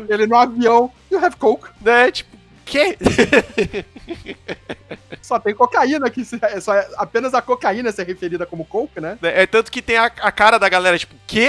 [0.08, 1.68] Ele no avião, you have Coke.
[1.80, 2.96] Né, tipo, quê?
[5.22, 9.18] Só tem cocaína aqui, é só é, apenas a cocaína ser referida como coke, né?
[9.22, 11.48] É, é tanto que tem a, a cara da galera, tipo, quê?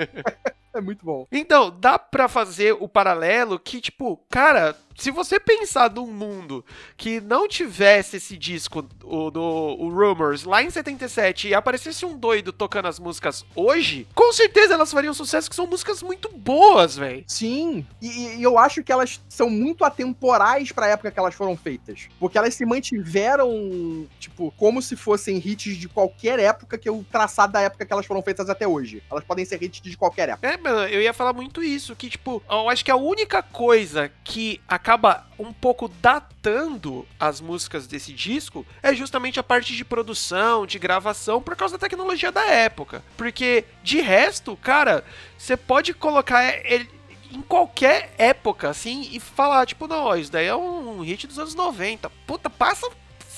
[0.72, 1.26] é muito bom.
[1.30, 6.64] Então, dá pra fazer o paralelo que, tipo, cara, se você pensar num mundo
[6.96, 12.16] que não tivesse esse disco, o, do o Rumors, lá em 77, e aparecesse um
[12.16, 16.96] doido tocando as músicas hoje, com certeza elas fariam sucesso, que são músicas muito boas,
[16.96, 17.24] velho.
[17.26, 21.56] Sim, e, e, eu acho que elas são muito atemporais pra época que elas foram
[21.56, 22.08] feitas.
[22.18, 27.52] Porque elas se mantiveram, tipo, como se fossem hits de qualquer época que o traçado
[27.52, 29.02] da época que elas foram feitas até hoje.
[29.10, 30.48] Elas podem ser hits de qualquer época.
[30.48, 34.10] É, mano, eu ia falar muito isso, que, tipo, eu acho que a única coisa
[34.24, 39.84] que a acaba um pouco datando as músicas desse disco é justamente a parte de
[39.84, 43.02] produção, de gravação, por causa da tecnologia da época.
[43.16, 45.04] Porque, de resto, cara,
[45.36, 46.88] você pode colocar ele
[47.32, 51.56] em qualquer época, assim, e falar, tipo, não, isso daí é um hit dos anos
[51.56, 52.08] 90.
[52.24, 52.88] Puta, passa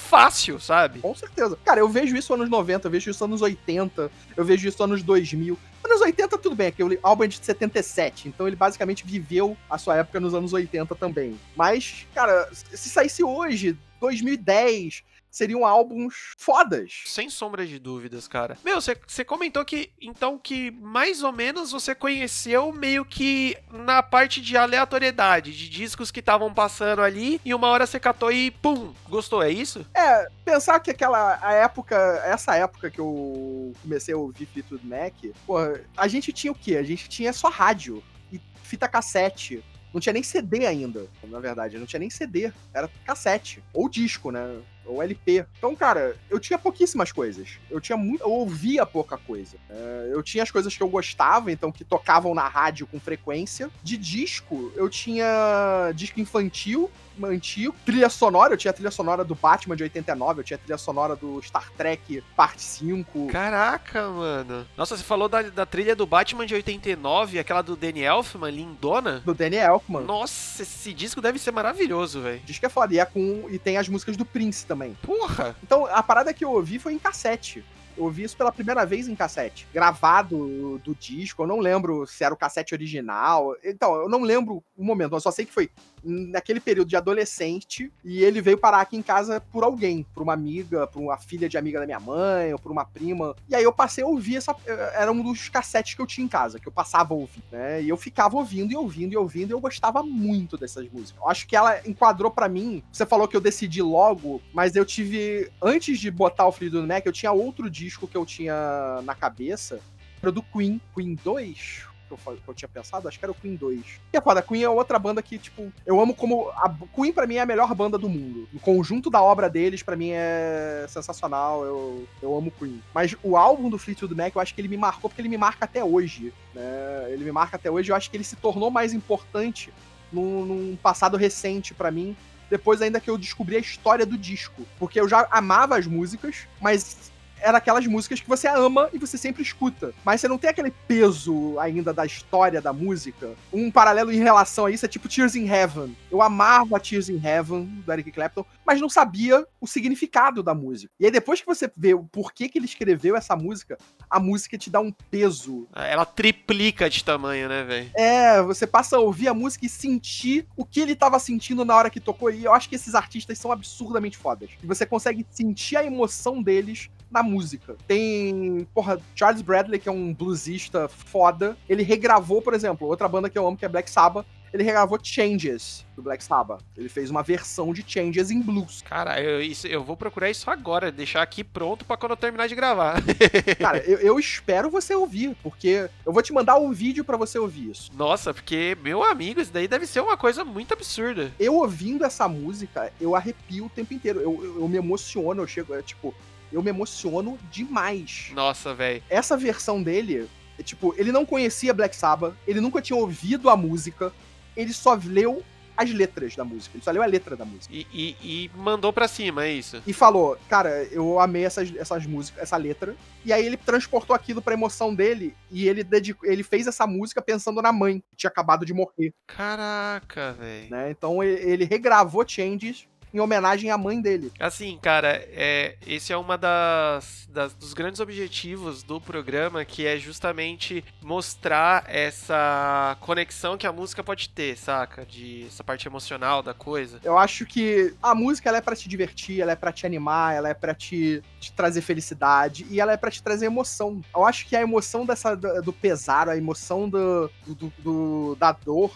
[0.08, 1.00] fácil, sabe?
[1.00, 1.58] Com certeza.
[1.64, 5.02] Cara, eu vejo isso anos 90, eu vejo isso anos 80, eu vejo isso anos
[5.02, 5.58] 2000.
[5.84, 9.96] Anos 80, tudo bem, aquele álbum é de 77, então ele basicamente viveu a sua
[9.96, 11.38] época nos anos 80 também.
[11.56, 17.02] Mas, cara, se saísse hoje, 2010, seriam álbuns fodas.
[17.06, 18.56] Sem sombra de dúvidas, cara.
[18.64, 24.40] Meu, você comentou que, então, que mais ou menos você conheceu meio que na parte
[24.40, 28.92] de aleatoriedade, de discos que estavam passando ali, e uma hora você catou e pum,
[29.08, 29.84] gostou, é isso?
[29.94, 35.14] É, pensar que aquela a época, essa época que eu comecei a ouvir Fleetwood Mac,
[35.46, 36.76] porra, a gente tinha o quê?
[36.76, 39.62] A gente tinha só rádio e fita cassete.
[39.92, 41.78] Não tinha nem CD ainda, na verdade.
[41.78, 42.52] Não tinha nem CD.
[42.74, 43.62] Era cassete.
[43.72, 44.60] Ou disco, né?
[44.88, 45.46] Ou LP.
[45.56, 47.58] Então, cara, eu tinha pouquíssimas coisas.
[47.70, 48.22] Eu tinha muito.
[48.22, 49.56] Eu ouvia pouca coisa.
[49.68, 53.70] É, eu tinha as coisas que eu gostava, então, que tocavam na rádio com frequência.
[53.82, 56.90] De disco, eu tinha disco infantil,
[57.26, 57.74] antigo.
[57.84, 60.78] Trilha sonora, eu tinha a trilha sonora do Batman de 89, eu tinha a trilha
[60.78, 63.26] sonora do Star Trek Parte 5.
[63.28, 64.66] Caraca, mano.
[64.76, 69.22] Nossa, você falou da, da trilha do Batman de 89, aquela do Danny Elfman, lindona?
[69.24, 70.02] Do Danny Elfman.
[70.02, 72.40] Nossa, esse disco deve ser maravilhoso, velho.
[72.44, 72.94] Disco é foda.
[72.94, 74.96] E, é com, e tem as músicas do Prince também.
[75.02, 75.56] Porra!
[75.62, 77.64] Então, a parada que eu ouvi foi em cassete.
[77.98, 79.66] Eu ouvi isso pela primeira vez em cassete.
[79.74, 81.42] Gravado do disco.
[81.42, 83.56] Eu não lembro se era o cassete original.
[83.64, 85.16] Então, eu não lembro o momento.
[85.16, 85.68] Eu só sei que foi
[86.04, 90.32] naquele período de adolescente e ele veio parar aqui em casa por alguém, por uma
[90.32, 93.34] amiga, por uma filha de amiga da minha mãe, ou por uma prima.
[93.48, 94.54] E aí eu passei a ouvir essa.
[94.94, 97.82] Era um dos cassetes que eu tinha em casa, que eu passava a ouvir, né?
[97.82, 101.20] E eu ficava ouvindo e ouvindo e ouvindo, e eu gostava muito dessas músicas.
[101.20, 102.82] Eu acho que ela enquadrou para mim.
[102.92, 105.50] Você falou que eu decidi logo, mas eu tive.
[105.60, 109.14] Antes de botar o Fleetwood Mac, eu tinha outro disco disco que eu tinha na
[109.14, 109.80] cabeça
[110.22, 113.34] era do Queen, Queen 2, que eu, que eu, tinha pensado, acho que era o
[113.34, 113.80] Queen 2.
[114.12, 116.50] E é foda, Queen é outra banda que, tipo, eu amo como.
[116.50, 118.48] A Queen, pra mim, é a melhor banda do mundo.
[118.52, 121.64] O conjunto da obra deles, pra mim, é sensacional.
[121.64, 122.82] Eu, eu amo Queen.
[122.92, 125.38] Mas o álbum do Fleetwood Mac, eu acho que ele me marcou, porque ele me
[125.38, 126.32] marca até hoje.
[126.54, 127.06] Né?
[127.10, 127.90] Ele me marca até hoje.
[127.90, 129.72] Eu acho que ele se tornou mais importante
[130.12, 132.16] num, num passado recente para mim.
[132.50, 134.66] Depois ainda que eu descobri a história do disco.
[134.78, 139.16] Porque eu já amava as músicas, mas era aquelas músicas que você ama e você
[139.16, 139.92] sempre escuta.
[140.04, 143.34] Mas você não tem aquele peso ainda da história da música.
[143.52, 145.96] Um paralelo em relação a isso é tipo Tears in Heaven.
[146.10, 150.92] Eu amava Tears in Heaven, do Eric Clapton, mas não sabia o significado da música.
[150.98, 153.78] E aí depois que você vê o porquê que ele escreveu essa música,
[154.10, 155.66] a música te dá um peso.
[155.74, 157.90] Ela triplica de tamanho, né, velho?
[157.94, 161.76] É, você passa a ouvir a música e sentir o que ele tava sentindo na
[161.76, 162.30] hora que tocou.
[162.30, 164.50] E eu acho que esses artistas são absurdamente fodas.
[164.62, 167.76] E você consegue sentir a emoção deles na música.
[167.86, 171.56] Tem, porra, Charles Bradley, que é um bluesista foda.
[171.68, 174.26] Ele regravou, por exemplo, outra banda que eu amo, que é Black Sabbath.
[174.52, 176.62] Ele regravou Changes do Black Sabbath.
[176.76, 178.82] Ele fez uma versão de Changes em blues.
[178.82, 182.48] Cara, eu, isso, eu vou procurar isso agora, deixar aqui pronto para quando eu terminar
[182.48, 183.02] de gravar.
[183.58, 187.38] Cara, eu, eu, espero você ouvir, porque eu vou te mandar um vídeo para você
[187.38, 187.90] ouvir isso.
[187.94, 191.30] Nossa, porque, meu amigo, isso daí deve ser uma coisa muito absurda.
[191.38, 194.20] Eu ouvindo essa música, eu arrepio o tempo inteiro.
[194.20, 196.14] Eu, eu, eu me emociono, eu chego, é, tipo,
[196.52, 198.30] eu me emociono demais.
[198.34, 199.02] Nossa, velho.
[199.08, 203.56] Essa versão dele, é, tipo, ele não conhecia Black Sabbath, ele nunca tinha ouvido a
[203.56, 204.12] música,
[204.56, 205.42] ele só leu
[205.78, 206.76] as letras da música.
[206.76, 207.72] Ele só leu a letra da música.
[207.72, 209.80] E, e, e, mandou pra cima, é isso?
[209.86, 212.96] E falou, cara, eu amei essas, essas músicas, essa letra.
[213.24, 217.22] E aí ele transportou aquilo pra emoção dele e ele, dedicou, ele fez essa música
[217.22, 219.14] pensando na mãe, que tinha acabado de morrer.
[219.28, 220.68] Caraca, velho.
[220.68, 220.90] Né?
[220.90, 224.32] Então ele, ele regravou Changes em homenagem à mãe dele.
[224.38, 229.98] Assim, cara, é, esse é uma das, das, dos grandes objetivos do programa, que é
[229.98, 235.04] justamente mostrar essa conexão que a música pode ter, saca?
[235.04, 237.00] De essa parte emocional da coisa.
[237.02, 240.34] Eu acho que a música ela é para te divertir, ela é para te animar,
[240.34, 244.00] ela é para te, te, trazer felicidade e ela é para te trazer emoção.
[244.14, 248.52] Eu acho que a emoção dessa do, do pesar, a emoção do, do, do da
[248.52, 248.92] dor,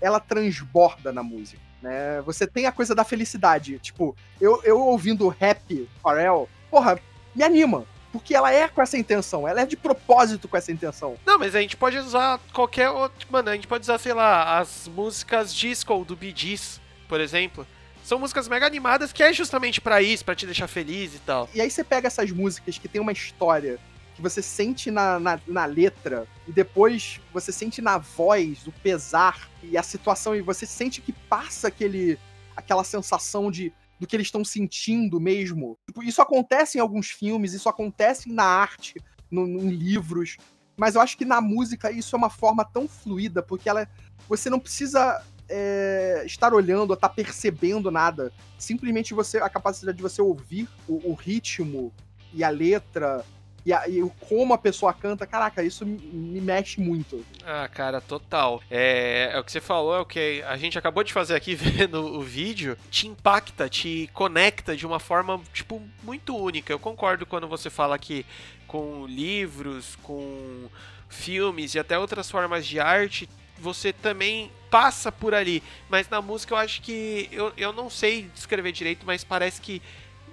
[0.00, 2.22] ela transborda na música né?
[2.22, 3.78] Você tem a coisa da felicidade.
[3.78, 6.98] Tipo, eu, eu ouvindo rap Pharrell, porra,
[7.34, 7.84] me anima.
[8.12, 11.16] Porque ela é com essa intenção, ela é de propósito com essa intenção.
[11.24, 13.26] Não, mas a gente pode usar qualquer outro.
[13.30, 17.66] Mano, a gente pode usar, sei lá, as músicas disco do Bee Gees, por exemplo.
[18.04, 21.48] São músicas mega animadas que é justamente para isso, para te deixar feliz e tal.
[21.54, 23.78] E aí você pega essas músicas que tem uma história,
[24.14, 29.48] que você sente na, na, na, letra e depois você sente na voz o pesar
[29.62, 32.18] e a situação e você sente que passa aquele
[32.56, 35.78] aquela sensação de do que eles estão sentindo mesmo.
[35.86, 38.96] Tipo, isso acontece em alguns filmes, isso acontece na arte,
[39.30, 40.36] no, em livros,
[40.76, 43.88] mas eu acho que na música isso é uma forma tão fluida porque ela
[44.28, 48.32] você não precisa é, estar olhando, ou estar tá percebendo nada.
[48.58, 51.92] Simplesmente você a capacidade de você ouvir o, o ritmo
[52.32, 53.24] e a letra
[53.64, 57.24] e, a, e, como a pessoa canta, caraca, isso me mexe muito.
[57.44, 58.60] Ah, cara, total.
[58.70, 61.54] É, é, o que você falou, é o que a gente acabou de fazer aqui
[61.56, 66.72] vendo o vídeo, te impacta, te conecta de uma forma, tipo, muito única.
[66.72, 68.26] Eu concordo quando você fala que
[68.66, 70.68] com livros, com
[71.08, 75.62] filmes e até outras formas de arte, você também passa por ali.
[75.88, 77.28] Mas na música eu acho que.
[77.30, 79.80] Eu, eu não sei descrever direito, mas parece que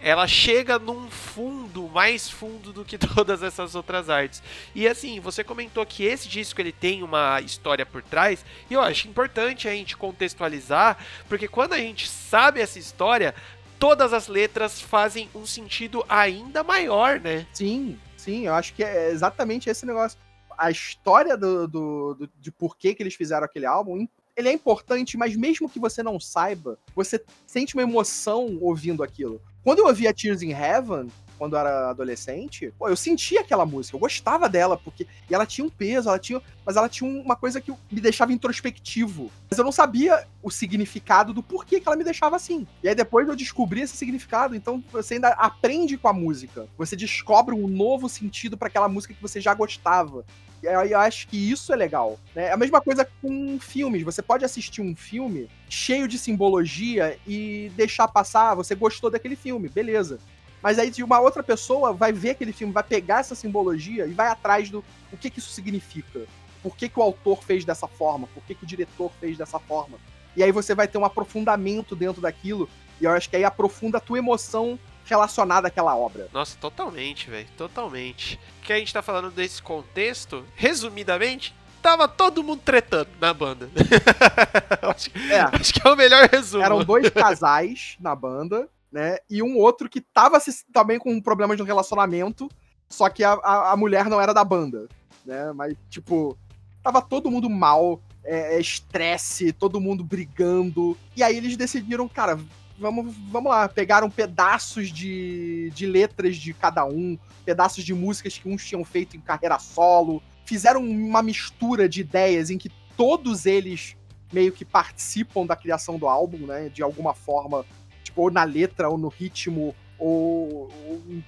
[0.02, 4.42] ela chega num fundo, mais fundo do que todas essas outras artes.
[4.74, 8.82] E assim, você comentou que esse disco ele tem uma história por trás, e eu
[8.82, 13.34] acho importante a gente contextualizar, porque quando a gente sabe essa história,
[13.78, 17.46] todas as letras fazem um sentido ainda maior, né?
[17.54, 20.18] Sim, sim, eu acho que é exatamente esse negócio.
[20.58, 24.08] A história do, do, do de por que, que eles fizeram aquele álbum
[24.40, 29.42] ele é importante, mas mesmo que você não saiba, você sente uma emoção ouvindo aquilo.
[29.64, 33.96] Quando eu ouvia Tears in Heaven, quando eu era adolescente, pô, eu sentia aquela música,
[33.96, 37.36] eu gostava dela, porque e ela tinha um peso, ela tinha, mas ela tinha uma
[37.36, 39.32] coisa que me deixava introspectivo.
[39.50, 42.68] Mas eu não sabia o significado do porquê que ela me deixava assim.
[42.84, 46.68] E aí depois eu descobri esse significado, então você ainda aprende com a música.
[46.78, 50.26] Você descobre um novo sentido para aquela música que você já gostava.
[50.62, 52.20] E aí eu acho que isso é legal.
[52.36, 52.46] Né?
[52.46, 54.04] É a mesma coisa com filmes.
[54.04, 59.70] Você pode assistir um filme cheio de simbologia e deixar passar, você gostou daquele filme,
[59.70, 60.20] beleza.
[60.62, 64.28] Mas aí uma outra pessoa vai ver aquele filme, vai pegar essa simbologia e vai
[64.28, 66.26] atrás do o que, que isso significa.
[66.62, 68.28] Por que, que o autor fez dessa forma?
[68.28, 69.98] Por que, que o diretor fez dessa forma?
[70.36, 72.70] E aí você vai ter um aprofundamento dentro daquilo.
[73.00, 76.28] E eu acho que aí aprofunda a tua emoção relacionada àquela obra.
[76.34, 77.48] Nossa, totalmente, velho.
[77.58, 78.40] Totalmente.
[78.62, 83.70] Que a gente tá falando desse contexto, resumidamente, tava todo mundo tretando na banda.
[84.84, 85.40] acho, é.
[85.40, 86.64] acho, que é o melhor resumo.
[86.64, 89.18] Eram dois casais na banda né?
[89.30, 90.40] E um outro que tava
[90.74, 92.50] também com problemas no relacionamento,
[92.88, 94.88] só que a, a, a, mulher não era da banda,
[95.26, 95.52] né?
[95.54, 96.38] Mas, tipo,
[96.82, 100.98] tava todo mundo mal, é, é, estresse, todo mundo brigando.
[101.16, 102.40] E aí eles decidiram, cara,
[102.80, 108.50] vamos, vamos lá, pegaram pedaços de, de letras de cada um, pedaços de músicas que
[108.50, 113.96] uns tinham feito em carreira solo, fizeram uma mistura de ideias em que todos eles
[114.32, 116.70] meio que participam da criação do álbum, né?
[116.70, 117.66] De alguma forma
[118.10, 121.24] tipo, ou na letra, ou no ritmo, ou, ou em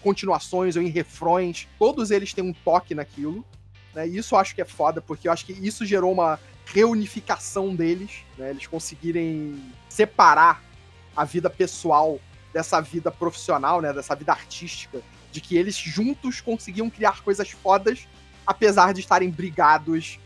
[0.00, 1.68] continuações, ou em refrões.
[1.78, 3.44] Todos eles têm um toque naquilo.
[3.94, 4.08] Né?
[4.08, 7.74] E isso eu acho que é foda, porque eu acho que isso gerou uma reunificação
[7.74, 8.50] deles, né?
[8.50, 10.62] Eles conseguirem separar
[11.14, 12.18] a vida pessoal
[12.52, 13.92] dessa vida profissional, né?
[13.92, 15.02] Dessa vida artística.
[15.30, 18.06] De que eles juntos conseguiam criar coisas fodas,
[18.46, 20.18] apesar de estarem brigados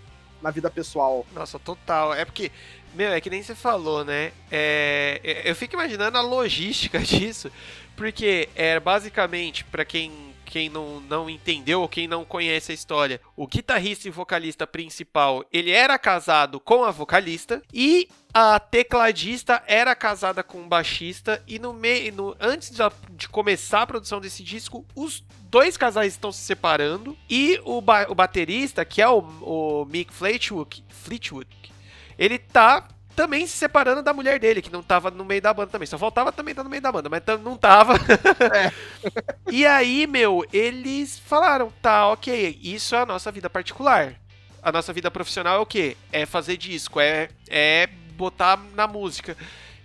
[0.43, 1.27] na vida pessoal.
[1.35, 2.15] Nossa, total.
[2.15, 2.53] É porque
[2.97, 4.33] meu, é que nem você falou, né?
[4.51, 7.53] É, é eu fico imaginando a logística disso,
[7.95, 13.21] porque é basicamente, para quem, quem não, não entendeu ou quem não conhece a história,
[13.37, 19.95] o guitarrista e vocalista principal, ele era casado com a vocalista e a tecladista era
[19.95, 24.87] casada com o baixista e no meio, antes de, de, começar a produção desse disco,
[24.95, 29.85] os dois casais estão se separando e o, ba, o baterista, que é o, o
[29.87, 31.49] Mick Fleetwood, Fleetwood
[32.19, 35.71] ele tá também se separando da mulher dele, que não tava no meio da banda
[35.71, 35.87] também.
[35.87, 37.95] Só faltava também estar no meio da banda, mas não tava.
[37.95, 38.71] É.
[39.51, 44.15] e aí, meu, eles falaram: tá, ok, isso é a nossa vida particular.
[44.63, 45.97] A nossa vida profissional é o quê?
[46.13, 49.37] É fazer disco, é, é botar na música.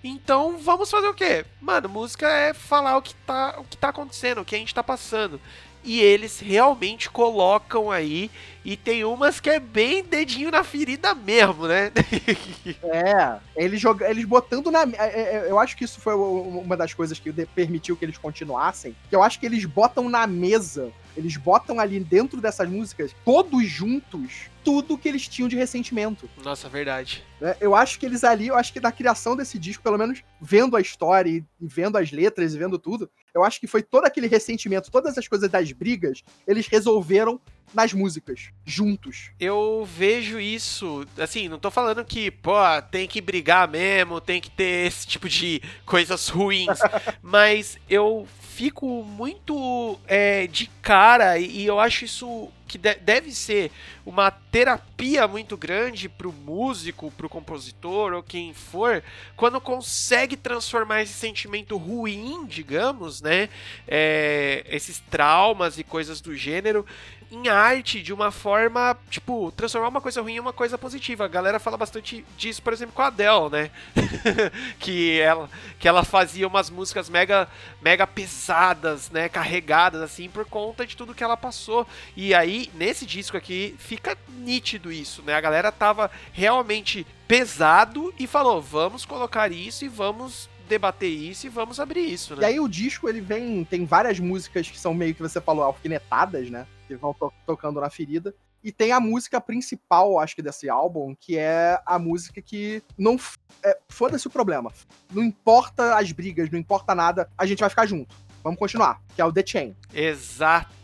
[0.04, 1.46] Então vamos fazer o quê?
[1.62, 4.74] Mano, música é falar o que tá, o que tá acontecendo, o que a gente
[4.74, 5.40] tá passando
[5.84, 8.30] e eles realmente colocam aí
[8.64, 11.92] e tem umas que é bem dedinho na ferida mesmo, né?
[12.84, 16.78] é, eles jogam, eles botando na, é, é, é, eu acho que isso foi uma
[16.78, 20.92] das coisas que permitiu que eles continuassem, que eu acho que eles botam na mesa,
[21.18, 26.30] eles botam ali dentro dessas músicas todos juntos tudo que eles tinham de ressentimento.
[26.44, 27.24] Nossa, verdade.
[27.40, 27.56] Né?
[27.60, 30.76] Eu acho que eles ali, eu acho que na criação desse disco, pelo menos vendo
[30.76, 34.28] a história e vendo as letras e vendo tudo, eu acho que foi todo aquele
[34.28, 37.40] ressentimento, todas as coisas das brigas, eles resolveram
[37.74, 39.32] nas músicas, juntos.
[39.40, 42.54] Eu vejo isso, assim, não tô falando que, pô,
[42.92, 46.80] tem que brigar mesmo, tem que ter esse tipo de coisas ruins,
[47.22, 53.70] mas eu fico muito é, de cara e eu acho isso que de deve ser
[54.06, 59.04] uma terapia muito grande pro músico, pro compositor ou quem for,
[59.36, 63.50] quando consegue transformar esse sentimento ruim, digamos, né,
[63.86, 66.86] é, esses traumas e coisas do gênero
[67.32, 71.24] em arte de uma forma, tipo, transformar uma coisa ruim em uma coisa positiva.
[71.24, 73.72] A galera fala bastante disso, por exemplo, com a Adele, né?
[74.78, 77.48] que, ela, que ela fazia umas músicas mega,
[77.82, 79.30] mega pesadas, né?
[79.30, 81.88] Carregadas, assim, por conta de tudo que ela passou.
[82.18, 85.34] E aí, nesse disco aqui, fica nítido isso, né?
[85.34, 91.50] A galera tava realmente pesado e falou: vamos colocar isso e vamos debater isso e
[91.50, 92.44] vamos abrir isso, né?
[92.44, 95.64] E aí o disco, ele vem, tem várias músicas que são meio que você falou,
[95.64, 96.66] alfinetadas, né?
[96.92, 98.34] Que vão to tocando na ferida.
[98.64, 103.18] E tem a música principal, acho que, desse álbum, que é a música que não.
[103.64, 104.72] É, Foda-se o problema.
[105.12, 108.16] Não importa as brigas, não importa nada, a gente vai ficar junto.
[108.44, 109.76] Vamos continuar, que é o The Chain.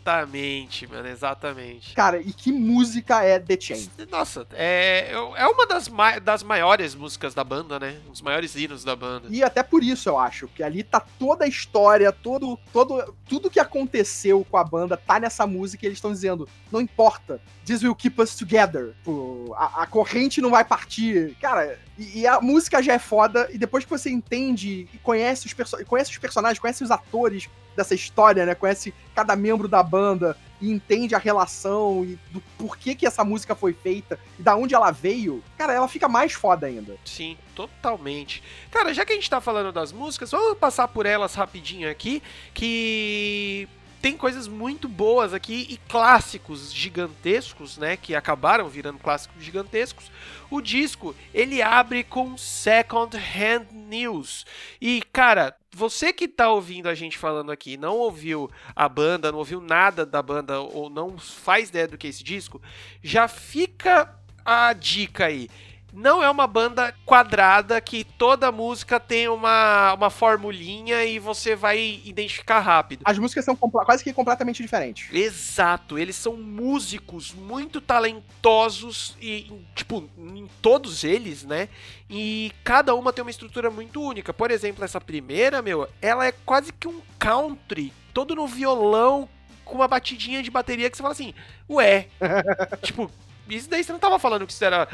[0.08, 1.94] Exatamente, mano, exatamente.
[1.94, 3.90] Cara, e que música é The Chain?
[4.10, 8.00] Nossa, é, é uma das, ma das maiores músicas da banda, né?
[8.06, 9.28] Um dos maiores hinos da banda.
[9.30, 13.50] E até por isso eu acho, que ali tá toda a história, todo, todo, tudo
[13.50, 17.82] que aconteceu com a banda tá nessa música e eles estão dizendo, não importa, this
[17.82, 18.94] will keep us together.
[19.04, 21.36] Pô, a, a, corrente não vai partir.
[21.38, 25.46] Cara, e, e, a música já é foda, e depois que você entende e conhece
[25.46, 27.48] os, conhece os personagens, conhece os atores
[27.78, 28.54] dessa história, né?
[28.54, 33.54] Conhece cada membro da banda e entende a relação e do porquê que essa música
[33.54, 36.96] foi feita e da onde ela veio, cara, ela fica mais foda ainda.
[37.04, 38.42] Sim, totalmente.
[38.70, 42.20] Cara, já que a gente tá falando das músicas, vamos passar por elas rapidinho aqui,
[42.52, 43.68] que
[44.00, 50.10] tem coisas muito boas aqui e clássicos gigantescos, né, que acabaram virando clássicos gigantescos.
[50.50, 54.46] O disco, ele abre com Second Hand News.
[54.80, 59.38] E, cara, você que tá ouvindo a gente falando aqui, não ouviu a banda, não
[59.38, 62.62] ouviu nada da banda ou não faz ideia do que é esse disco,
[63.02, 65.48] já fica a dica aí
[65.92, 72.00] não é uma banda quadrada que toda música tem uma, uma formulinha e você vai
[72.04, 73.02] identificar rápido.
[73.04, 75.12] As músicas são quase que completamente diferentes.
[75.12, 81.68] Exato, eles são músicos muito talentosos e, tipo, em todos eles, né?
[82.08, 84.32] E cada uma tem uma estrutura muito única.
[84.32, 89.28] Por exemplo, essa primeira, meu, ela é quase que um country, todo no violão,
[89.64, 91.34] com uma batidinha de bateria que você fala assim,
[91.68, 92.08] ué,
[92.82, 93.10] tipo,
[93.48, 94.88] isso daí você não tava falando que isso era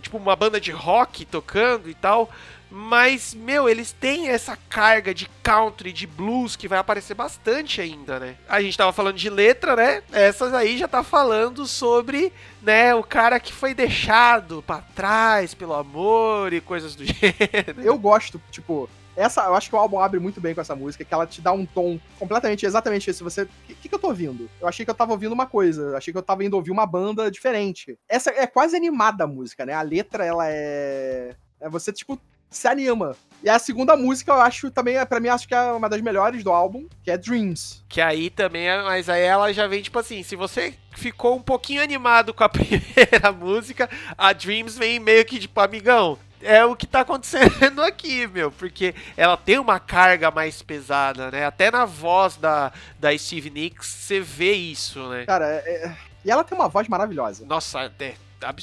[0.00, 2.30] tipo uma banda de rock tocando e tal.
[2.70, 8.20] Mas, meu, eles têm essa carga de country, de blues que vai aparecer bastante ainda,
[8.20, 8.36] né?
[8.46, 10.02] A gente tava falando de letra, né?
[10.12, 12.30] Essas aí já tá falando sobre,
[12.60, 17.80] né, o cara que foi deixado para trás pelo amor e coisas do gênero.
[17.82, 18.88] Eu gosto, tipo,
[19.18, 21.40] essa, eu acho que o álbum abre muito bem com essa música, que ela te
[21.40, 23.24] dá um tom completamente, exatamente isso.
[23.24, 23.42] Você.
[23.42, 24.48] O que, que, eu tô ouvindo?
[24.60, 26.86] Eu achei que eu tava ouvindo uma coisa, achei que eu tava indo ouvir uma
[26.86, 27.98] banda diferente.
[28.08, 29.72] Essa é quase animada a música, né?
[29.72, 31.34] A letra, ela é.
[31.60, 33.16] É você, tipo, se anima.
[33.42, 36.42] E a segunda música, eu acho também, para mim, acho que é uma das melhores
[36.42, 37.84] do álbum, que é Dreams.
[37.88, 41.42] Que aí também, é, mas aí ela já vem, tipo assim, se você ficou um
[41.42, 46.76] pouquinho animado com a primeira música, a Dreams vem meio que, tipo, amigão, é o
[46.76, 51.44] que tá acontecendo aqui, meu, porque ela tem uma carga mais pesada, né?
[51.44, 55.26] Até na voz da, da Steve Nicks você vê isso, né?
[55.26, 55.84] Cara, é...
[55.86, 57.46] é e ela tem uma voz maravilhosa.
[57.46, 58.14] Nossa, até,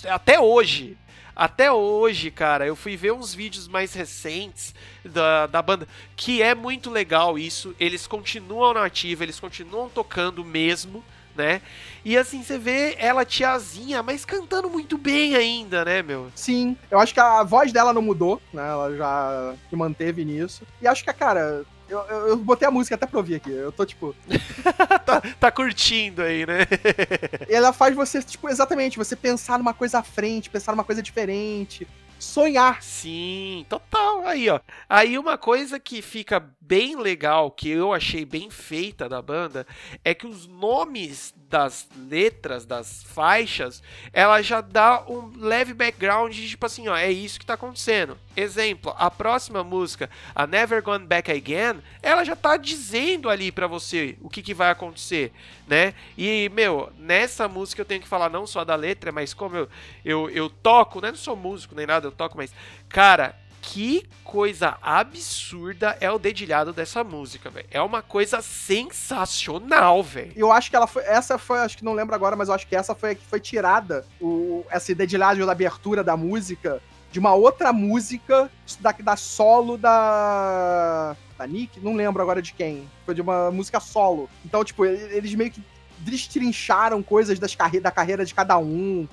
[0.09, 0.97] até hoje.
[1.35, 4.73] Até hoje, cara, eu fui ver uns vídeos mais recentes
[5.03, 7.75] da, da banda, que é muito legal isso.
[7.77, 11.03] Eles continuam na ativa, eles continuam tocando mesmo
[11.35, 11.61] né?
[12.03, 16.31] E assim, você vê ela tiazinha, mas cantando muito bem ainda, né, meu?
[16.35, 18.67] Sim, eu acho que a voz dela não mudou, né?
[18.67, 20.63] Ela já se manteve nisso.
[20.81, 23.51] E acho que, cara, eu, eu, eu, botei a música até pra ouvir aqui.
[23.51, 24.15] Eu tô tipo.
[25.05, 26.59] tá, tá, curtindo aí, né?
[27.49, 31.87] ela faz você, tipo, exatamente, você pensar numa coisa à frente, pensar numa coisa diferente
[32.19, 32.81] sonhar.
[32.81, 34.25] Sim, total.
[34.25, 34.59] Aí, ó.
[34.89, 39.65] Aí uma coisa que fica bem legal, que eu achei bem feita da banda,
[40.03, 46.49] é que os nomes das letras, das faixas, ela já dá um leve background de
[46.49, 48.17] tipo assim, ó, é isso que tá acontecendo.
[48.35, 53.65] Exemplo, a próxima música, a Never Gone Back Again, ela já tá dizendo ali para
[53.65, 55.31] você o que, que vai acontecer,
[55.67, 55.93] né?
[56.17, 59.69] E, meu, nessa música eu tenho que falar não só da letra, mas como eu,
[60.03, 61.11] eu, eu toco, né?
[61.11, 62.53] Não sou músico nem nada, eu toco, mas,
[62.89, 67.67] cara, que coisa absurda é o dedilhado dessa música, velho.
[67.71, 70.33] É uma coisa sensacional, velho.
[70.35, 71.03] Eu acho que ela foi.
[71.03, 73.25] Essa foi, acho que não lembro agora, mas eu acho que essa foi a que
[73.25, 74.05] foi tirada.
[74.21, 76.81] O, esse dedilhado da abertura da música
[77.15, 78.51] de uma outra música
[78.81, 81.15] da, da solo da.
[81.37, 81.79] Da Nick?
[81.79, 82.89] Não lembro agora de quem.
[83.05, 84.29] Foi de uma música solo.
[84.43, 85.63] Então, tipo, eles meio que
[85.99, 89.07] destrincharam coisas das carre da carreira de cada um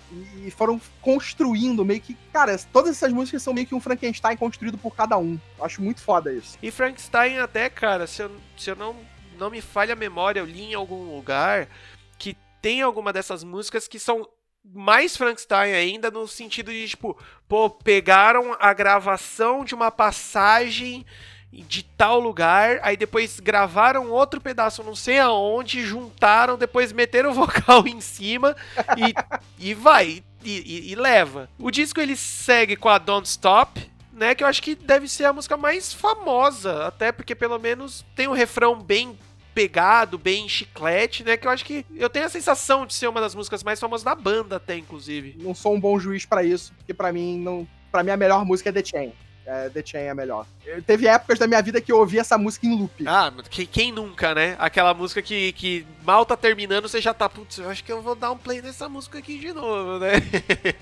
[0.45, 2.15] e foram construindo meio que.
[2.33, 5.39] Cara, todas essas músicas são meio que um Frankenstein construído por cada um.
[5.57, 6.59] Eu acho muito foda isso.
[6.61, 8.97] E Frankenstein, até, cara, se eu, se eu não,
[9.39, 11.69] não me falha a memória, eu li em algum lugar
[12.19, 14.27] que tem alguma dessas músicas que são
[14.65, 21.05] mais Frankenstein ainda no sentido de tipo, pô, pegaram a gravação de uma passagem
[21.53, 27.35] de tal lugar, aí depois gravaram outro pedaço não sei aonde, juntaram, depois meteram o
[27.35, 28.57] vocal em cima
[28.97, 29.15] e,
[29.59, 31.51] e vai, e, e, e leva.
[31.59, 35.27] O disco ele segue com a Don't Stop, né, que eu acho que deve ser
[35.27, 39.19] a música mais famosa, até porque pelo menos tem um refrão bem
[39.55, 41.37] pegado, bem chiclete, né?
[41.37, 44.05] Que eu acho que eu tenho a sensação de ser uma das músicas mais famosas
[44.05, 45.37] da banda, até inclusive.
[45.39, 48.45] Não sou um bom juiz para isso, porque para mim não, para mim a melhor
[48.45, 49.13] música é The Chain.
[49.45, 50.47] É, The Chain é melhor.
[50.65, 53.05] Eu, teve épocas da minha vida que eu ouvi essa música em loop.
[53.07, 54.57] Ah, quem, quem nunca, né?
[54.59, 58.01] Aquela música que, que mal tá terminando, você já tá, putz, eu acho que eu
[58.01, 60.13] vou dar um play nessa música aqui de novo, né?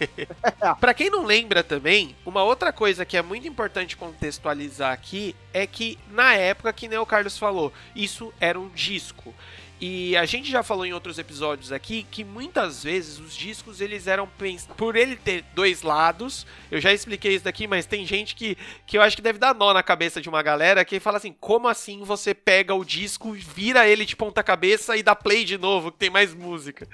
[0.78, 5.66] pra quem não lembra também, uma outra coisa que é muito importante contextualizar aqui é
[5.66, 9.34] que na época que nem o Carlos falou, isso era um disco.
[9.80, 14.06] E a gente já falou em outros episódios aqui que muitas vezes os discos eles
[14.06, 14.28] eram
[14.76, 16.46] por ele ter dois lados.
[16.70, 19.54] Eu já expliquei isso daqui, mas tem gente que, que eu acho que deve dar
[19.54, 23.32] nó na cabeça de uma galera que fala assim: como assim você pega o disco,
[23.32, 26.86] vira ele de ponta cabeça e dá play de novo, que tem mais música?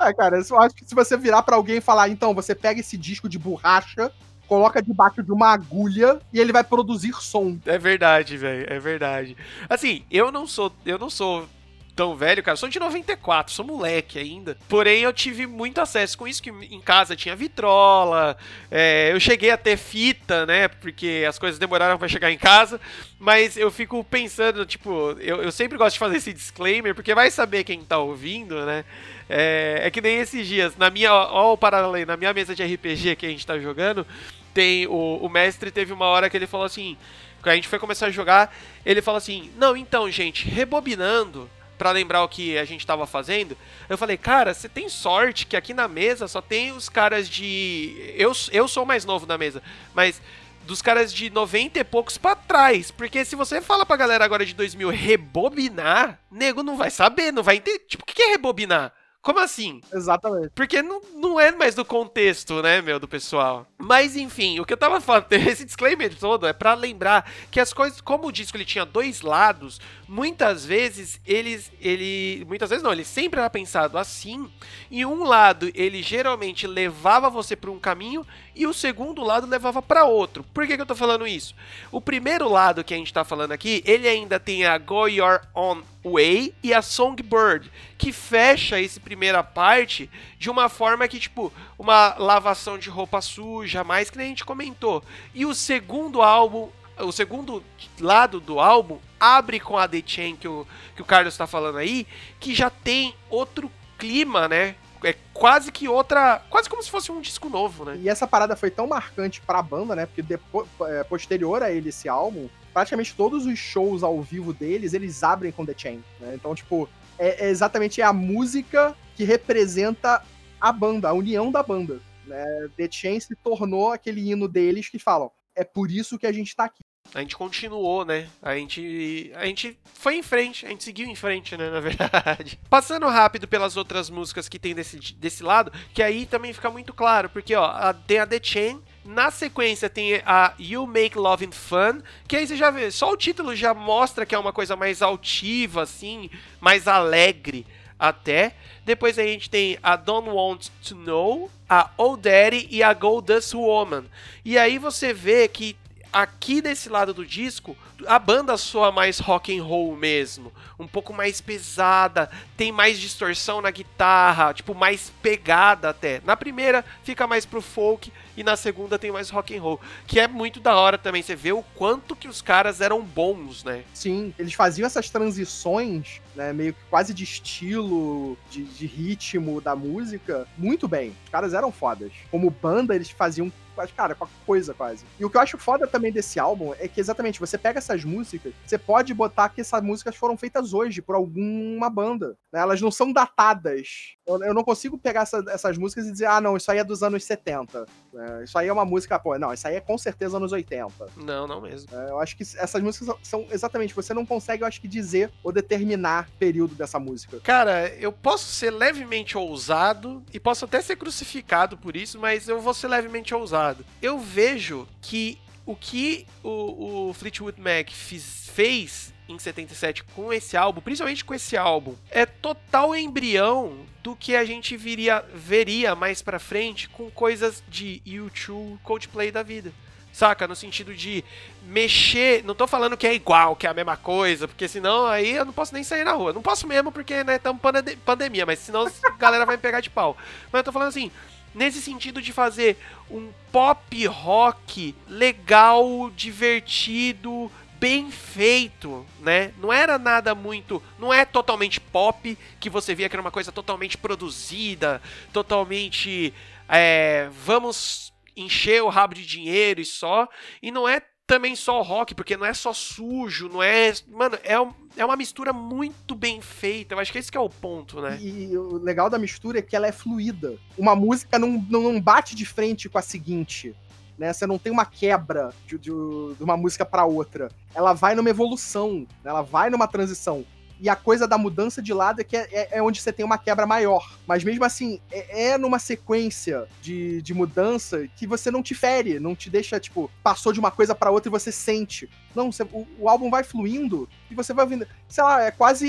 [0.00, 2.80] É, cara, eu acho que se você virar para alguém e falar, então, você pega
[2.80, 4.10] esse disco de borracha,
[4.50, 7.56] coloca debaixo de uma agulha e ele vai produzir som.
[7.64, 9.36] É verdade, velho, é verdade.
[9.68, 11.48] Assim, eu não sou, eu não sou
[11.94, 12.54] tão velho, cara.
[12.54, 14.58] Eu sou de 94, sou moleque ainda.
[14.68, 18.36] Porém, eu tive muito acesso com isso, que em casa tinha vitrola,
[18.68, 20.66] é, eu cheguei a ter fita, né?
[20.66, 22.80] Porque as coisas demoraram para chegar em casa.
[23.20, 27.30] Mas eu fico pensando, tipo, eu, eu sempre gosto de fazer esse disclaimer, porque vai
[27.30, 28.84] saber quem tá ouvindo, né?
[29.32, 32.64] É, é que nem esses dias, na minha, ó, o paralelo na minha mesa de
[32.64, 34.04] RPG que a gente tá jogando,
[34.52, 36.96] tem o, o mestre teve uma hora que ele falou assim,
[37.40, 38.52] quando a gente foi começar a jogar,
[38.84, 43.56] ele falou assim: "Não, então, gente, rebobinando para lembrar o que a gente tava fazendo".
[43.88, 48.12] Eu falei: "Cara, você tem sorte que aqui na mesa só tem os caras de
[48.16, 49.62] eu eu sou mais novo da mesa,
[49.94, 50.20] mas
[50.66, 52.90] dos caras de 90 e poucos para trás.
[52.90, 57.42] Porque se você fala pra galera agora de 2000 rebobinar, nego não vai saber, não
[57.42, 57.78] vai entender.
[57.88, 58.92] Tipo, o que é rebobinar?
[59.22, 59.82] Como assim?
[59.92, 60.50] Exatamente.
[60.54, 63.66] Porque não, não é mais do contexto, né, meu, do pessoal.
[63.76, 67.72] Mas enfim, o que eu tava falando, esse disclaimer todo é para lembrar que as
[67.72, 72.92] coisas, como o disco ele tinha dois lados, muitas vezes eles, ele, muitas vezes não,
[72.92, 74.50] ele sempre era pensado assim.
[74.90, 78.26] E um lado ele geralmente levava você para um caminho
[78.60, 80.44] e o segundo lado levava para outro.
[80.52, 81.54] Por que, que eu tô falando isso?
[81.90, 85.40] O primeiro lado que a gente tá falando aqui, ele ainda tem a Go Your
[85.54, 91.50] Own Way e a Songbird, que fecha essa primeira parte de uma forma que, tipo,
[91.78, 95.02] uma lavação de roupa suja, mais que nem a gente comentou.
[95.34, 97.64] E o segundo álbum, o segundo
[97.98, 101.78] lado do álbum abre com a The Chain que o, que o Carlos está falando
[101.78, 102.06] aí,
[102.38, 104.76] que já tem outro clima, né?
[105.02, 106.42] É quase que outra.
[106.50, 107.98] Quase como se fosse um disco novo, né?
[108.02, 110.06] E essa parada foi tão marcante pra banda, né?
[110.06, 114.92] Porque depois, é, posterior a ele, esse álbum, praticamente todos os shows ao vivo deles,
[114.92, 116.04] eles abrem com The Chain.
[116.20, 116.34] Né?
[116.34, 116.88] Então, tipo,
[117.18, 120.22] é, é exatamente a música que representa
[120.60, 122.00] a banda, a união da banda.
[122.26, 122.44] Né?
[122.76, 126.54] The Chain se tornou aquele hino deles que falam: é por isso que a gente
[126.54, 126.84] tá aqui.
[127.14, 128.28] A gente continuou, né?
[128.40, 131.68] A gente, a gente foi em frente, a gente seguiu em frente, né?
[131.68, 132.58] Na verdade.
[132.70, 136.92] Passando rápido pelas outras músicas que tem desse, desse lado, que aí também fica muito
[136.92, 141.50] claro, porque ó, a, tem a The Chain, na sequência tem a You Make Loving
[141.50, 144.76] Fun, que aí você já vê, só o título já mostra que é uma coisa
[144.76, 146.30] mais altiva, assim,
[146.60, 147.66] mais alegre
[147.98, 148.54] até.
[148.84, 153.54] Depois a gente tem a Don't Want to Know, a Old Daddy e a Goldust
[153.54, 154.04] Woman.
[154.44, 155.76] E aí você vê que
[156.12, 161.12] aqui desse lado do disco, a banda soa mais rock and roll mesmo, um pouco
[161.12, 166.20] mais pesada, tem mais distorção na guitarra, tipo mais pegada até.
[166.24, 170.18] Na primeira fica mais pro folk e na segunda tem mais rock and roll, que
[170.18, 171.22] é muito da hora também.
[171.22, 173.84] Você vê o quanto que os caras eram bons, né?
[173.92, 179.76] Sim, eles faziam essas transições, né, meio que quase de estilo, de, de ritmo da
[179.76, 181.14] música, muito bem.
[181.24, 182.12] Os caras eram fodas.
[182.30, 183.52] Como banda, eles faziam
[183.96, 185.04] cara, qualquer coisa quase.
[185.18, 188.04] E o que eu acho foda também desse álbum é que exatamente, você pega essas
[188.04, 192.36] músicas, você pode botar que essas músicas foram feitas hoje por alguma banda.
[192.52, 192.60] Né?
[192.60, 194.16] Elas não são datadas.
[194.26, 196.84] Eu, eu não consigo pegar essa, essas músicas e dizer, ah, não, isso aí é
[196.84, 197.86] dos anos 70.
[198.12, 198.44] Né?
[198.44, 201.06] Isso aí é uma música, pô, não, isso aí é com certeza anos 80.
[201.16, 201.88] Não, não mesmo.
[201.96, 205.30] É, eu acho que essas músicas são, exatamente, você não consegue, eu acho que, dizer
[205.42, 207.40] ou determinar período dessa música.
[207.40, 212.60] Cara, eu posso ser levemente ousado e posso até ser crucificado por isso, mas eu
[212.60, 213.59] vou ser levemente ousado.
[214.00, 220.56] Eu vejo que o que o, o Fleetwood Mac fiz, fez em 77 com esse
[220.56, 226.20] álbum, principalmente com esse álbum, é total embrião do que a gente viria, veria mais
[226.22, 229.72] pra frente com coisas de YouTube, Coldplay da vida.
[230.12, 230.48] Saca?
[230.48, 231.24] No sentido de
[231.62, 232.42] mexer.
[232.44, 235.44] Não tô falando que é igual, que é a mesma coisa, porque senão aí eu
[235.44, 236.32] não posso nem sair na rua.
[236.32, 237.62] Não posso mesmo, porque, né, estamos
[238.04, 240.16] pandemia, mas senão a galera vai me pegar de pau.
[240.50, 241.12] Mas eu tô falando assim,
[241.54, 242.76] nesse sentido de fazer
[243.10, 249.52] um pop rock legal, divertido, bem feito, né?
[249.58, 250.82] Não era nada muito.
[250.98, 255.00] Não é totalmente pop, que você via que era uma coisa totalmente produzida,
[255.32, 256.34] totalmente.
[256.68, 260.28] É, vamos encher o rabo de dinheiro e só.
[260.62, 263.92] E não é também só rock, porque não é só sujo, não é.
[264.08, 264.54] Mano, é,
[264.96, 266.92] é uma mistura muito bem feita.
[266.92, 268.18] Eu acho que esse que é o ponto, né?
[268.20, 270.56] E, e o legal da mistura é que ela é fluida.
[270.76, 273.72] Uma música não, não bate de frente com a seguinte.
[274.18, 274.32] Né?
[274.32, 277.48] Você não tem uma quebra de, de, de uma música para outra.
[277.76, 279.30] Ela vai numa evolução, né?
[279.30, 280.44] ela vai numa transição.
[280.80, 283.24] E a coisa da mudança de lado é que é, é, é onde você tem
[283.24, 284.16] uma quebra maior.
[284.26, 289.20] Mas mesmo assim, é, é, numa sequência de, de mudança que você não te fere,
[289.20, 292.08] não te deixa, tipo, passou de uma coisa para outra e você sente.
[292.34, 294.86] Não, você, o, o, álbum vai fluindo e você vai ouvindo.
[295.06, 295.86] Sei lá, é quase.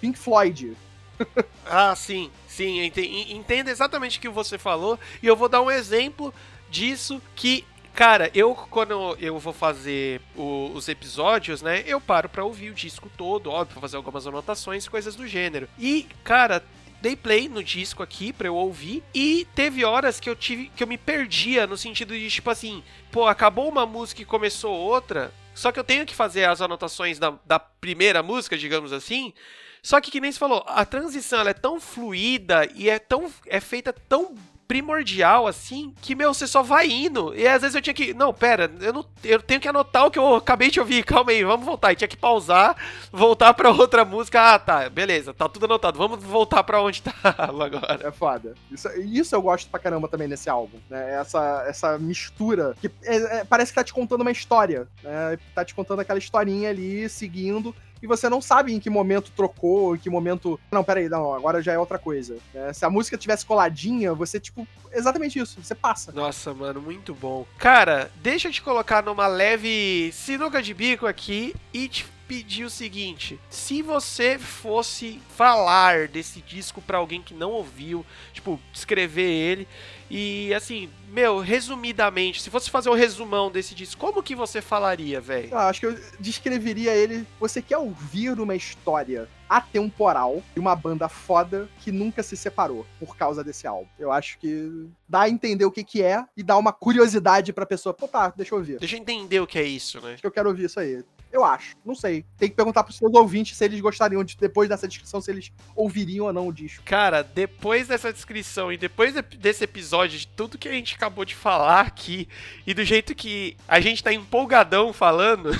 [0.00, 0.76] Pink Floyd.
[1.64, 2.84] ah, sim, sim,
[3.30, 4.98] entendo exatamente o que você falou.
[5.22, 6.34] E eu vou dar um exemplo
[6.70, 7.64] disso que
[7.94, 12.74] Cara, eu quando eu vou fazer o, os episódios, né, eu paro para ouvir o
[12.74, 15.68] disco todo, óbvio, fazer algumas anotações, coisas do gênero.
[15.78, 16.64] E, cara,
[17.00, 20.82] dei play no disco aqui pra eu ouvir e teve horas que eu tive que
[20.82, 22.82] eu me perdia no sentido de tipo assim,
[23.12, 27.20] pô, acabou uma música e começou outra, só que eu tenho que fazer as anotações
[27.20, 29.32] da, da primeira música, digamos assim.
[29.80, 33.30] Só que que nem você falou, a transição ela é tão fluida e é tão
[33.46, 34.34] é feita tão
[34.66, 37.34] primordial, assim, que, meu, você só vai indo.
[37.34, 38.14] E às vezes eu tinha que.
[38.14, 41.04] Não, pera, eu, não, eu tenho que anotar o que eu acabei de ouvir.
[41.04, 41.92] Calma aí, vamos voltar.
[41.92, 42.76] E tinha que pausar,
[43.12, 44.54] voltar pra outra música.
[44.54, 45.98] Ah, tá, beleza, tá tudo anotado.
[45.98, 48.08] Vamos voltar pra onde tava agora.
[48.08, 48.54] É foda.
[48.70, 50.78] Isso, isso eu gosto pra caramba também nesse álbum.
[50.88, 51.14] Né?
[51.20, 52.74] Essa, essa mistura.
[52.80, 54.88] que é, é, Parece que tá te contando uma história.
[55.02, 55.38] Né?
[55.54, 57.74] Tá te contando aquela historinha ali, seguindo
[58.04, 60.60] e você não sabe em que momento trocou, em que momento.
[60.70, 62.36] Não, peraí, não, agora já é outra coisa.
[62.54, 66.12] É, se a música tivesse coladinha, você, tipo, exatamente isso, você passa.
[66.12, 67.46] Nossa, mano, muito bom.
[67.56, 72.70] Cara, deixa eu te colocar numa leve sinuca de bico aqui e te pedir o
[72.70, 79.68] seguinte: se você fosse falar desse disco para alguém que não ouviu, tipo, descrever ele
[80.10, 85.20] e assim, meu, resumidamente, se fosse fazer um resumão desse disco, como que você falaria,
[85.20, 85.48] velho?
[85.56, 87.26] Ah, acho que eu descreveria ele.
[87.40, 93.16] Você quer ouvir uma história atemporal de uma banda foda que nunca se separou por
[93.16, 93.88] causa desse álbum.
[93.98, 97.66] Eu acho que dá a entender o que que é e dá uma curiosidade pra
[97.66, 97.94] pessoa.
[97.94, 98.78] Pô, tá, deixa eu ouvir.
[98.78, 100.14] Deixa eu entender o que é isso, né?
[100.14, 101.04] Acho que eu quero ouvir isso aí.
[101.34, 101.74] Eu acho.
[101.84, 102.24] Não sei.
[102.38, 105.50] Tem que perguntar pros seus ouvintes se eles gostariam de, depois dessa descrição, se eles
[105.74, 106.84] ouviriam ou não o disco.
[106.84, 111.34] Cara, depois dessa descrição e depois desse episódio, de tudo que a gente acabou de
[111.34, 112.28] falar aqui,
[112.64, 115.50] e do jeito que a gente tá empolgadão falando,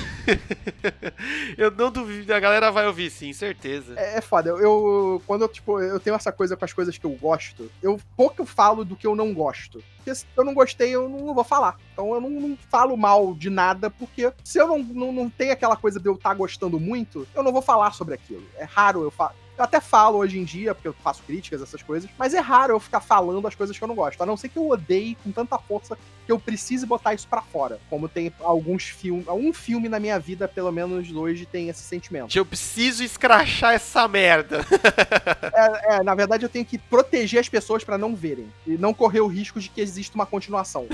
[1.58, 3.94] eu não duvido, a galera vai ouvir sim, certeza.
[3.98, 4.50] É, é foda.
[4.50, 7.68] Eu, eu, quando eu, tipo, eu tenho essa coisa com as coisas que eu gosto,
[7.82, 9.82] eu pouco falo do que eu não gosto.
[10.04, 11.78] Porque se eu não gostei, eu não vou falar.
[11.94, 15.52] Então eu não, não falo mal de nada, porque se eu não, não, não tenho
[15.52, 18.44] aquela coisa de eu estar tá gostando muito, eu não vou falar sobre aquilo.
[18.56, 19.34] É raro eu falar.
[19.56, 22.74] Eu até falo hoje em dia, porque eu faço críticas, essas coisas, mas é raro
[22.74, 24.20] eu ficar falando as coisas que eu não gosto.
[24.20, 27.42] A não ser que eu odeie com tanta força que eu precise botar isso para
[27.42, 27.78] fora.
[27.88, 29.26] Como tem alguns filmes.
[29.28, 32.36] Um filme na minha vida, pelo menos hoje, tem esse sentimento.
[32.36, 34.64] Eu preciso escrachar essa merda.
[35.52, 38.50] é, é, na verdade, eu tenho que proteger as pessoas para não verem.
[38.66, 40.86] E não correr o risco de que exista uma continuação.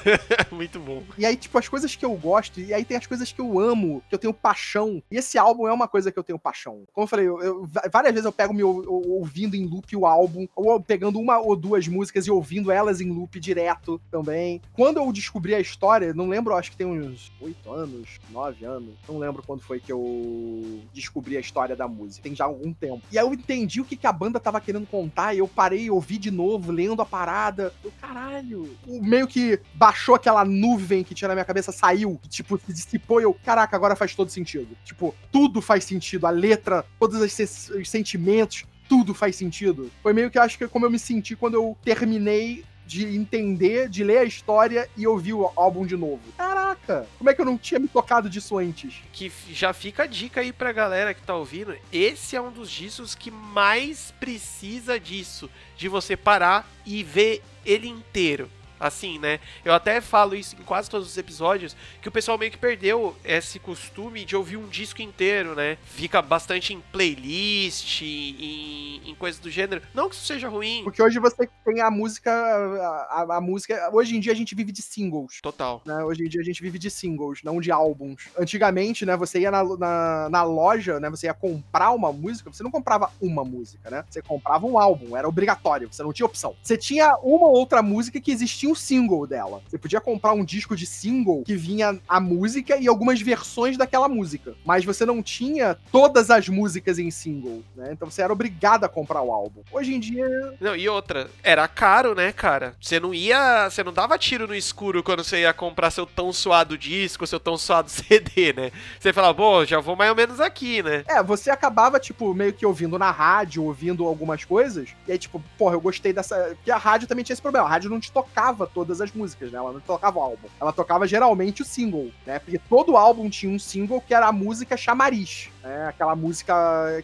[0.50, 1.02] Muito bom.
[1.18, 3.58] E aí, tipo, as coisas que eu gosto, e aí tem as coisas que eu
[3.58, 5.02] amo, que eu tenho paixão.
[5.10, 6.84] E esse álbum é uma coisa que eu tenho paixão.
[6.92, 10.46] Como eu falei, eu, eu, várias vezes eu pego me ouvindo em loop o álbum,
[10.54, 15.12] ou pegando uma ou duas músicas e ouvindo elas em loop direto também quando eu
[15.12, 19.42] descobri a história, não lembro, acho que tem uns oito anos, nove anos, não lembro
[19.42, 22.22] quando foi que eu descobri a história da música.
[22.22, 23.02] Tem já algum tempo.
[23.10, 25.90] E aí eu entendi o que, que a banda tava querendo contar, e eu parei,
[25.90, 27.72] ouvi de novo, lendo a parada.
[27.82, 28.76] Eu, caralho.
[28.86, 33.20] O meio que baixou aquela nuvem que tinha na minha cabeça, saiu, tipo, se dissipou,
[33.20, 34.76] e eu, caraca, agora faz todo sentido.
[34.84, 36.26] Tipo, tudo faz sentido.
[36.26, 39.90] A letra, todos os sentimentos, tudo faz sentido.
[40.02, 43.88] Foi meio que acho que é como eu me senti quando eu terminei de entender,
[43.88, 46.20] de ler a história e ouvir o álbum de novo.
[46.36, 49.02] Caraca, como é que eu não tinha me tocado disso antes?
[49.12, 51.76] Que já fica a dica aí pra galera que tá ouvindo.
[51.92, 57.88] Esse é um dos discos que mais precisa disso, de você parar e ver ele
[57.88, 58.48] inteiro
[58.78, 59.40] assim, né?
[59.64, 63.16] Eu até falo isso em quase todos os episódios, que o pessoal meio que perdeu
[63.24, 65.78] esse costume de ouvir um disco inteiro, né?
[65.84, 69.82] Fica bastante em playlist, em, em coisas do gênero.
[69.94, 70.82] Não que isso seja ruim.
[70.84, 74.54] Porque hoje você tem a música, a, a, a música, hoje em dia a gente
[74.54, 75.40] vive de singles.
[75.40, 75.82] Total.
[75.84, 76.02] Né?
[76.04, 78.28] Hoje em dia a gente vive de singles, não de álbuns.
[78.38, 82.62] Antigamente, né, você ia na, na, na loja, né, você ia comprar uma música, você
[82.62, 84.04] não comprava uma música, né?
[84.08, 86.54] Você comprava um álbum, era obrigatório, você não tinha opção.
[86.62, 89.62] Você tinha uma outra música que existia um single dela.
[89.68, 94.08] Você podia comprar um disco de single que vinha a música e algumas versões daquela
[94.08, 97.90] música, mas você não tinha todas as músicas em single, né?
[97.92, 99.62] Então você era obrigado a comprar o álbum.
[99.72, 100.26] Hoje em dia,
[100.60, 102.74] Não, e outra, era caro, né, cara?
[102.80, 103.68] Você não ia.
[103.68, 107.40] Você não dava tiro no escuro quando você ia comprar seu tão suado disco, seu
[107.40, 108.70] tão suado CD, né?
[108.98, 111.04] Você falava, pô, já vou mais ou menos aqui, né?
[111.08, 115.42] É, você acabava, tipo, meio que ouvindo na rádio, ouvindo algumas coisas, e aí, tipo,
[115.58, 116.36] porra, eu gostei dessa.
[116.56, 117.66] Porque a rádio também tinha esse problema.
[117.66, 119.58] A rádio não te tocava todas as músicas, né?
[119.58, 120.48] Ela não tocava o álbum.
[120.60, 122.38] Ela tocava geralmente o single, né?
[122.38, 125.50] Porque todo álbum tinha um single que era a música chamariz.
[125.66, 125.88] Né?
[125.88, 126.54] Aquela música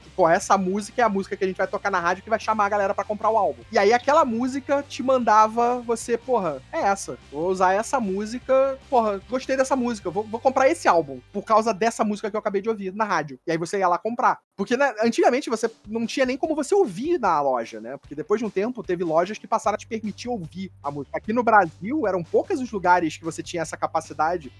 [0.00, 2.30] que, pô, essa música é a música que a gente vai tocar na rádio que
[2.30, 3.62] vai chamar a galera pra comprar o álbum.
[3.72, 7.18] E aí aquela música te mandava você, porra, é essa.
[7.32, 11.74] Vou usar essa música, porra, gostei dessa música, vou, vou comprar esse álbum por causa
[11.74, 13.38] dessa música que eu acabei de ouvir na rádio.
[13.44, 14.38] E aí você ia lá comprar.
[14.56, 17.96] Porque né, antigamente você não tinha nem como você ouvir na loja, né?
[17.96, 21.16] Porque depois de um tempo teve lojas que passaram a te permitir ouvir a música.
[21.16, 24.52] Aqui no Brasil eram poucos os lugares que você tinha essa capacidade.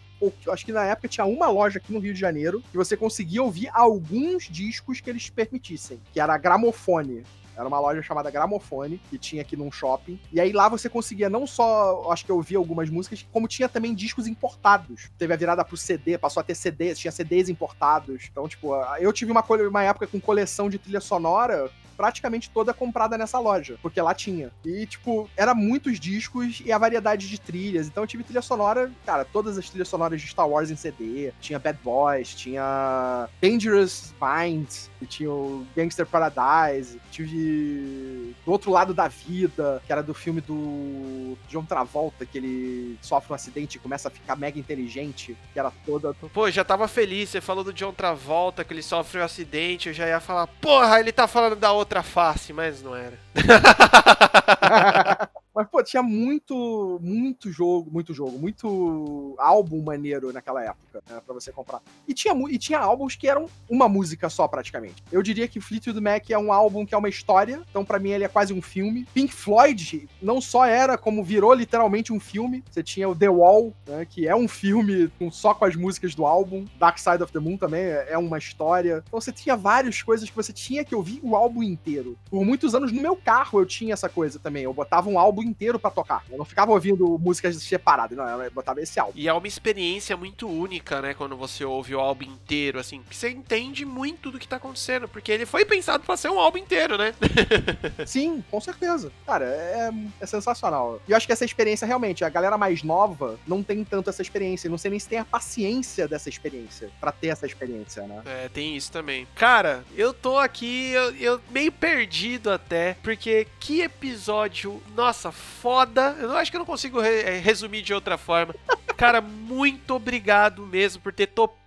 [0.48, 3.42] Acho que na época tinha uma loja aqui no Rio de Janeiro que você conseguia
[3.42, 7.24] ouvir alguns discos que eles permitissem, que era a Gramofone.
[7.56, 10.18] Era uma loja chamada Gramofone, que tinha aqui num shopping.
[10.32, 13.68] E aí lá você conseguia não só, acho que eu ouvia algumas músicas, como tinha
[13.68, 15.10] também discos importados.
[15.18, 18.28] Teve a virada pro CD, passou a ter CDs, tinha CDs importados.
[18.30, 23.18] Então, tipo, eu tive uma, uma época com coleção de trilha sonora praticamente toda comprada
[23.18, 24.50] nessa loja, porque lá tinha.
[24.64, 27.86] E, tipo, era muitos discos e a variedade de trilhas.
[27.86, 31.32] Então eu tive trilha sonora, cara, todas as trilhas sonoras de Star Wars em CD.
[31.40, 37.00] Tinha Bad Boys, tinha Dangerous Minds, tinha o Gangster Paradise.
[37.10, 42.98] Tive Do Outro Lado da Vida, que era do filme do John Travolta, que ele
[43.02, 46.88] sofre um acidente e começa a ficar mega inteligente, que era toda Pô, já tava
[46.88, 50.46] feliz, você falou do John Travolta, que ele sofre um acidente, eu já ia falar,
[50.46, 53.18] porra, ele tá falando da outra face, mas não era.
[55.54, 61.34] Mas, pô, tinha muito, muito jogo, muito jogo, muito álbum maneiro naquela época, né, pra
[61.34, 61.80] você comprar.
[62.08, 65.02] E tinha, e tinha álbuns que eram uma música só, praticamente.
[65.10, 68.10] Eu diria que Fleetwood Mac é um álbum que é uma história, então pra mim
[68.10, 69.06] ele é quase um filme.
[69.12, 72.64] Pink Floyd não só era, como virou literalmente um filme.
[72.70, 76.14] Você tinha o The Wall, né, que é um filme com- só com as músicas
[76.14, 76.64] do álbum.
[76.78, 79.02] Dark Side of the Moon também é é uma história.
[79.06, 82.16] Então você tinha várias coisas que você tinha que ouvir o álbum inteiro.
[82.30, 84.64] Por muitos anos no meu carro eu tinha essa coisa também.
[84.64, 86.24] Eu botava um álbum inteiro pra tocar.
[86.30, 89.12] Eu não ficava ouvindo músicas separadas, não, eu botava esse álbum.
[89.14, 93.16] E é uma experiência muito única, né, quando você ouve o álbum inteiro, assim, que
[93.16, 96.58] você entende muito do que tá acontecendo, porque ele foi pensado pra ser um álbum
[96.58, 97.14] inteiro, né?
[98.06, 99.12] Sim, com certeza.
[99.26, 99.90] Cara, é,
[100.20, 101.00] é sensacional.
[101.06, 104.22] E eu acho que essa experiência realmente, a galera mais nova não tem tanto essa
[104.22, 104.70] experiência.
[104.70, 108.22] Não sei nem se tem a paciência dessa experiência pra ter essa experiência, né?
[108.24, 109.26] É, tem isso também.
[109.34, 116.16] Cara, eu tô aqui, eu, eu meio perdido até, porque que episódio, nossa, foda.
[116.20, 118.54] Eu acho que eu não consigo re- eh, resumir de outra forma.
[118.96, 121.61] Cara, muito obrigado mesmo por ter topado.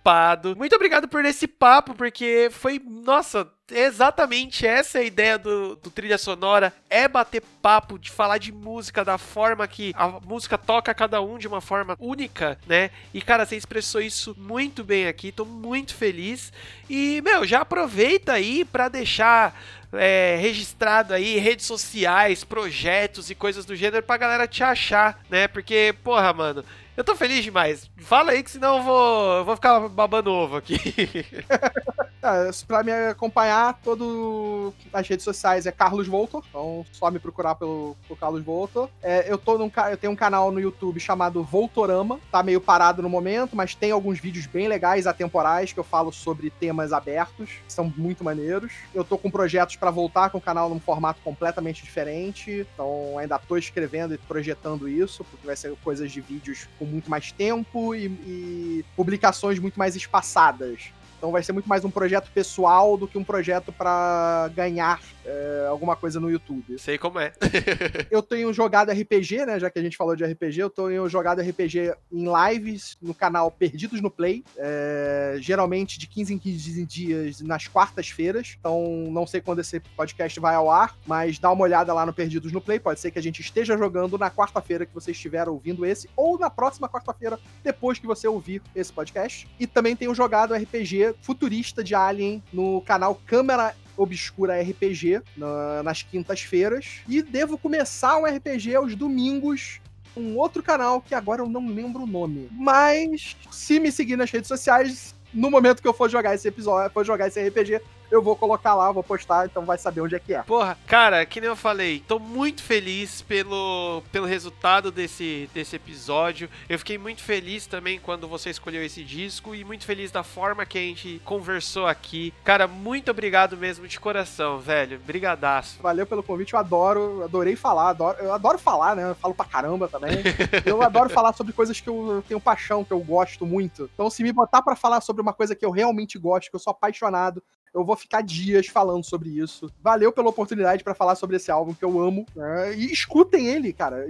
[0.54, 5.90] Muito obrigado por esse papo, porque foi, nossa, exatamente essa é a ideia do, do
[5.90, 6.72] trilha sonora.
[6.88, 11.38] É bater papo, de falar de música da forma que a música toca cada um
[11.38, 12.90] de uma forma única, né?
[13.12, 15.32] E, cara, você expressou isso muito bem aqui.
[15.32, 16.52] Tô muito feliz.
[16.88, 19.60] E, meu, já aproveita aí pra deixar
[19.92, 25.48] é, registrado aí redes sociais, projetos e coisas do gênero pra galera te achar, né?
[25.48, 26.64] Porque, porra, mano,
[26.96, 27.90] eu tô feliz demais.
[27.98, 30.78] Fala aí que senão eu vou, eu vou ficar babando ovo aqui.
[32.26, 37.54] É, pra me acompanhar, todo as redes sociais é Carlos Voltor, então só me procurar
[37.54, 38.88] pelo, pelo Carlos Voltor.
[39.00, 43.00] É, eu, tô num, eu tenho um canal no YouTube chamado Voltorama, tá meio parado
[43.00, 47.48] no momento, mas tem alguns vídeos bem legais, atemporais, que eu falo sobre temas abertos,
[47.64, 48.72] que são muito maneiros.
[48.92, 53.38] Eu tô com projetos pra voltar com o canal num formato completamente diferente, então ainda
[53.38, 57.94] tô escrevendo e projetando isso, porque vai ser coisas de vídeos com muito mais tempo
[57.94, 60.92] e, e publicações muito mais espaçadas.
[61.16, 65.66] Então vai ser muito mais um projeto pessoal do que um projeto pra ganhar é,
[65.68, 66.78] alguma coisa no YouTube.
[66.78, 67.32] Sei como é.
[68.10, 69.58] Eu tenho jogado RPG, né?
[69.58, 73.50] Já que a gente falou de RPG, eu tenho jogado RPG em lives no canal
[73.50, 74.44] Perdidos no Play.
[74.56, 78.56] é, geralmente de 15 em 15 dias nas quartas-feiras.
[78.58, 82.12] Então não sei quando esse podcast vai ao ar, mas dá uma olhada lá no
[82.12, 82.78] Perdidos no Play.
[82.78, 86.38] Pode ser que a gente esteja jogando na quarta-feira que você estiver ouvindo esse, ou
[86.38, 89.48] na próxima quarta-feira, depois que você ouvir esse podcast.
[89.58, 96.02] E também tenho jogado RPG futurista de Alien no canal Câmera Obscura RPG na- nas
[96.02, 97.00] quintas-feiras.
[97.08, 99.80] E devo começar um RPG aos domingos.
[100.16, 102.48] Um outro canal que agora eu não lembro o nome.
[102.52, 106.90] Mas se me seguir nas redes sociais, no momento que eu for jogar esse episódio,
[106.92, 107.80] for jogar esse RPG,
[108.10, 110.42] eu vou colocar lá, vou postar, então vai saber onde é que é.
[110.42, 116.48] Porra, cara, que nem eu falei, tô muito feliz pelo, pelo resultado desse, desse episódio.
[116.68, 120.66] Eu fiquei muito feliz também quando você escolheu esse disco e muito feliz da forma
[120.66, 122.32] que a gente conversou aqui.
[122.44, 124.98] Cara, muito obrigado mesmo de coração, velho.
[125.00, 125.80] Brigadaço.
[125.82, 129.10] Valeu pelo convite, eu adoro, adorei falar, adoro, eu adoro falar, né?
[129.10, 130.18] Eu falo pra caramba também.
[130.64, 133.90] eu adoro falar sobre coisas que eu tenho paixão, que eu gosto muito.
[133.94, 136.60] Então, se me botar pra falar sobre uma coisa que eu realmente gosto, que eu
[136.60, 137.42] sou apaixonado,
[137.76, 139.70] eu vou ficar dias falando sobre isso.
[139.82, 142.26] Valeu pela oportunidade pra falar sobre esse álbum que eu amo.
[142.34, 142.74] né?
[142.74, 144.06] E escutem ele, cara.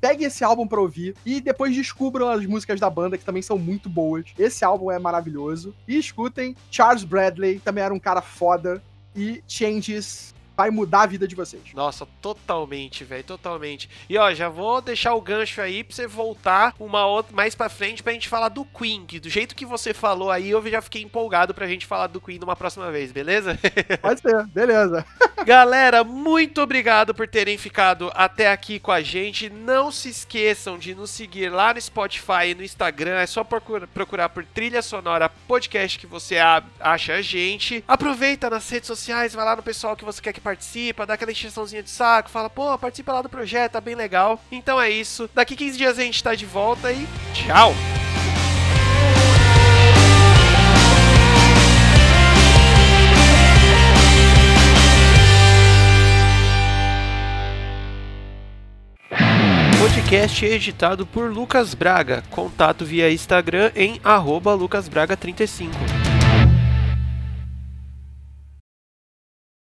[0.00, 3.58] Peguem esse álbum pra ouvir e depois descubram as músicas da banda, que também são
[3.58, 4.24] muito boas.
[4.38, 5.74] Esse álbum é maravilhoso.
[5.86, 8.82] E escutem Charles Bradley, também era um cara foda.
[9.14, 11.62] E Changes vai mudar a vida de vocês.
[11.74, 13.88] Nossa, totalmente, velho, totalmente.
[14.08, 17.68] E ó, já vou deixar o gancho aí pra você voltar uma outra mais pra
[17.68, 20.80] frente pra gente falar do Queen, que do jeito que você falou aí, eu já
[20.82, 23.58] fiquei empolgado pra gente falar do Queen numa próxima vez, beleza?
[24.00, 25.04] Pode ser, beleza.
[25.44, 29.50] Galera, muito obrigado por terem ficado até aqui com a gente.
[29.50, 33.16] Não se esqueçam de nos seguir lá no Spotify e no Instagram.
[33.18, 36.38] É só procura- procurar por Trilha Sonora Podcast que você
[36.80, 37.84] acha a gente.
[37.86, 41.32] Aproveita nas redes sociais, vai lá no pessoal que você quer que participa, dá aquela
[41.32, 44.38] encheçãozinha de saco, fala, pô, participa lá do projeto, tá bem legal.
[44.52, 45.28] Então é isso.
[45.34, 47.74] Daqui 15 dias a gente tá de volta e tchau!
[59.80, 62.22] Podcast editado por Lucas Braga.
[62.30, 66.03] Contato via Instagram em arroba lucasbraga35.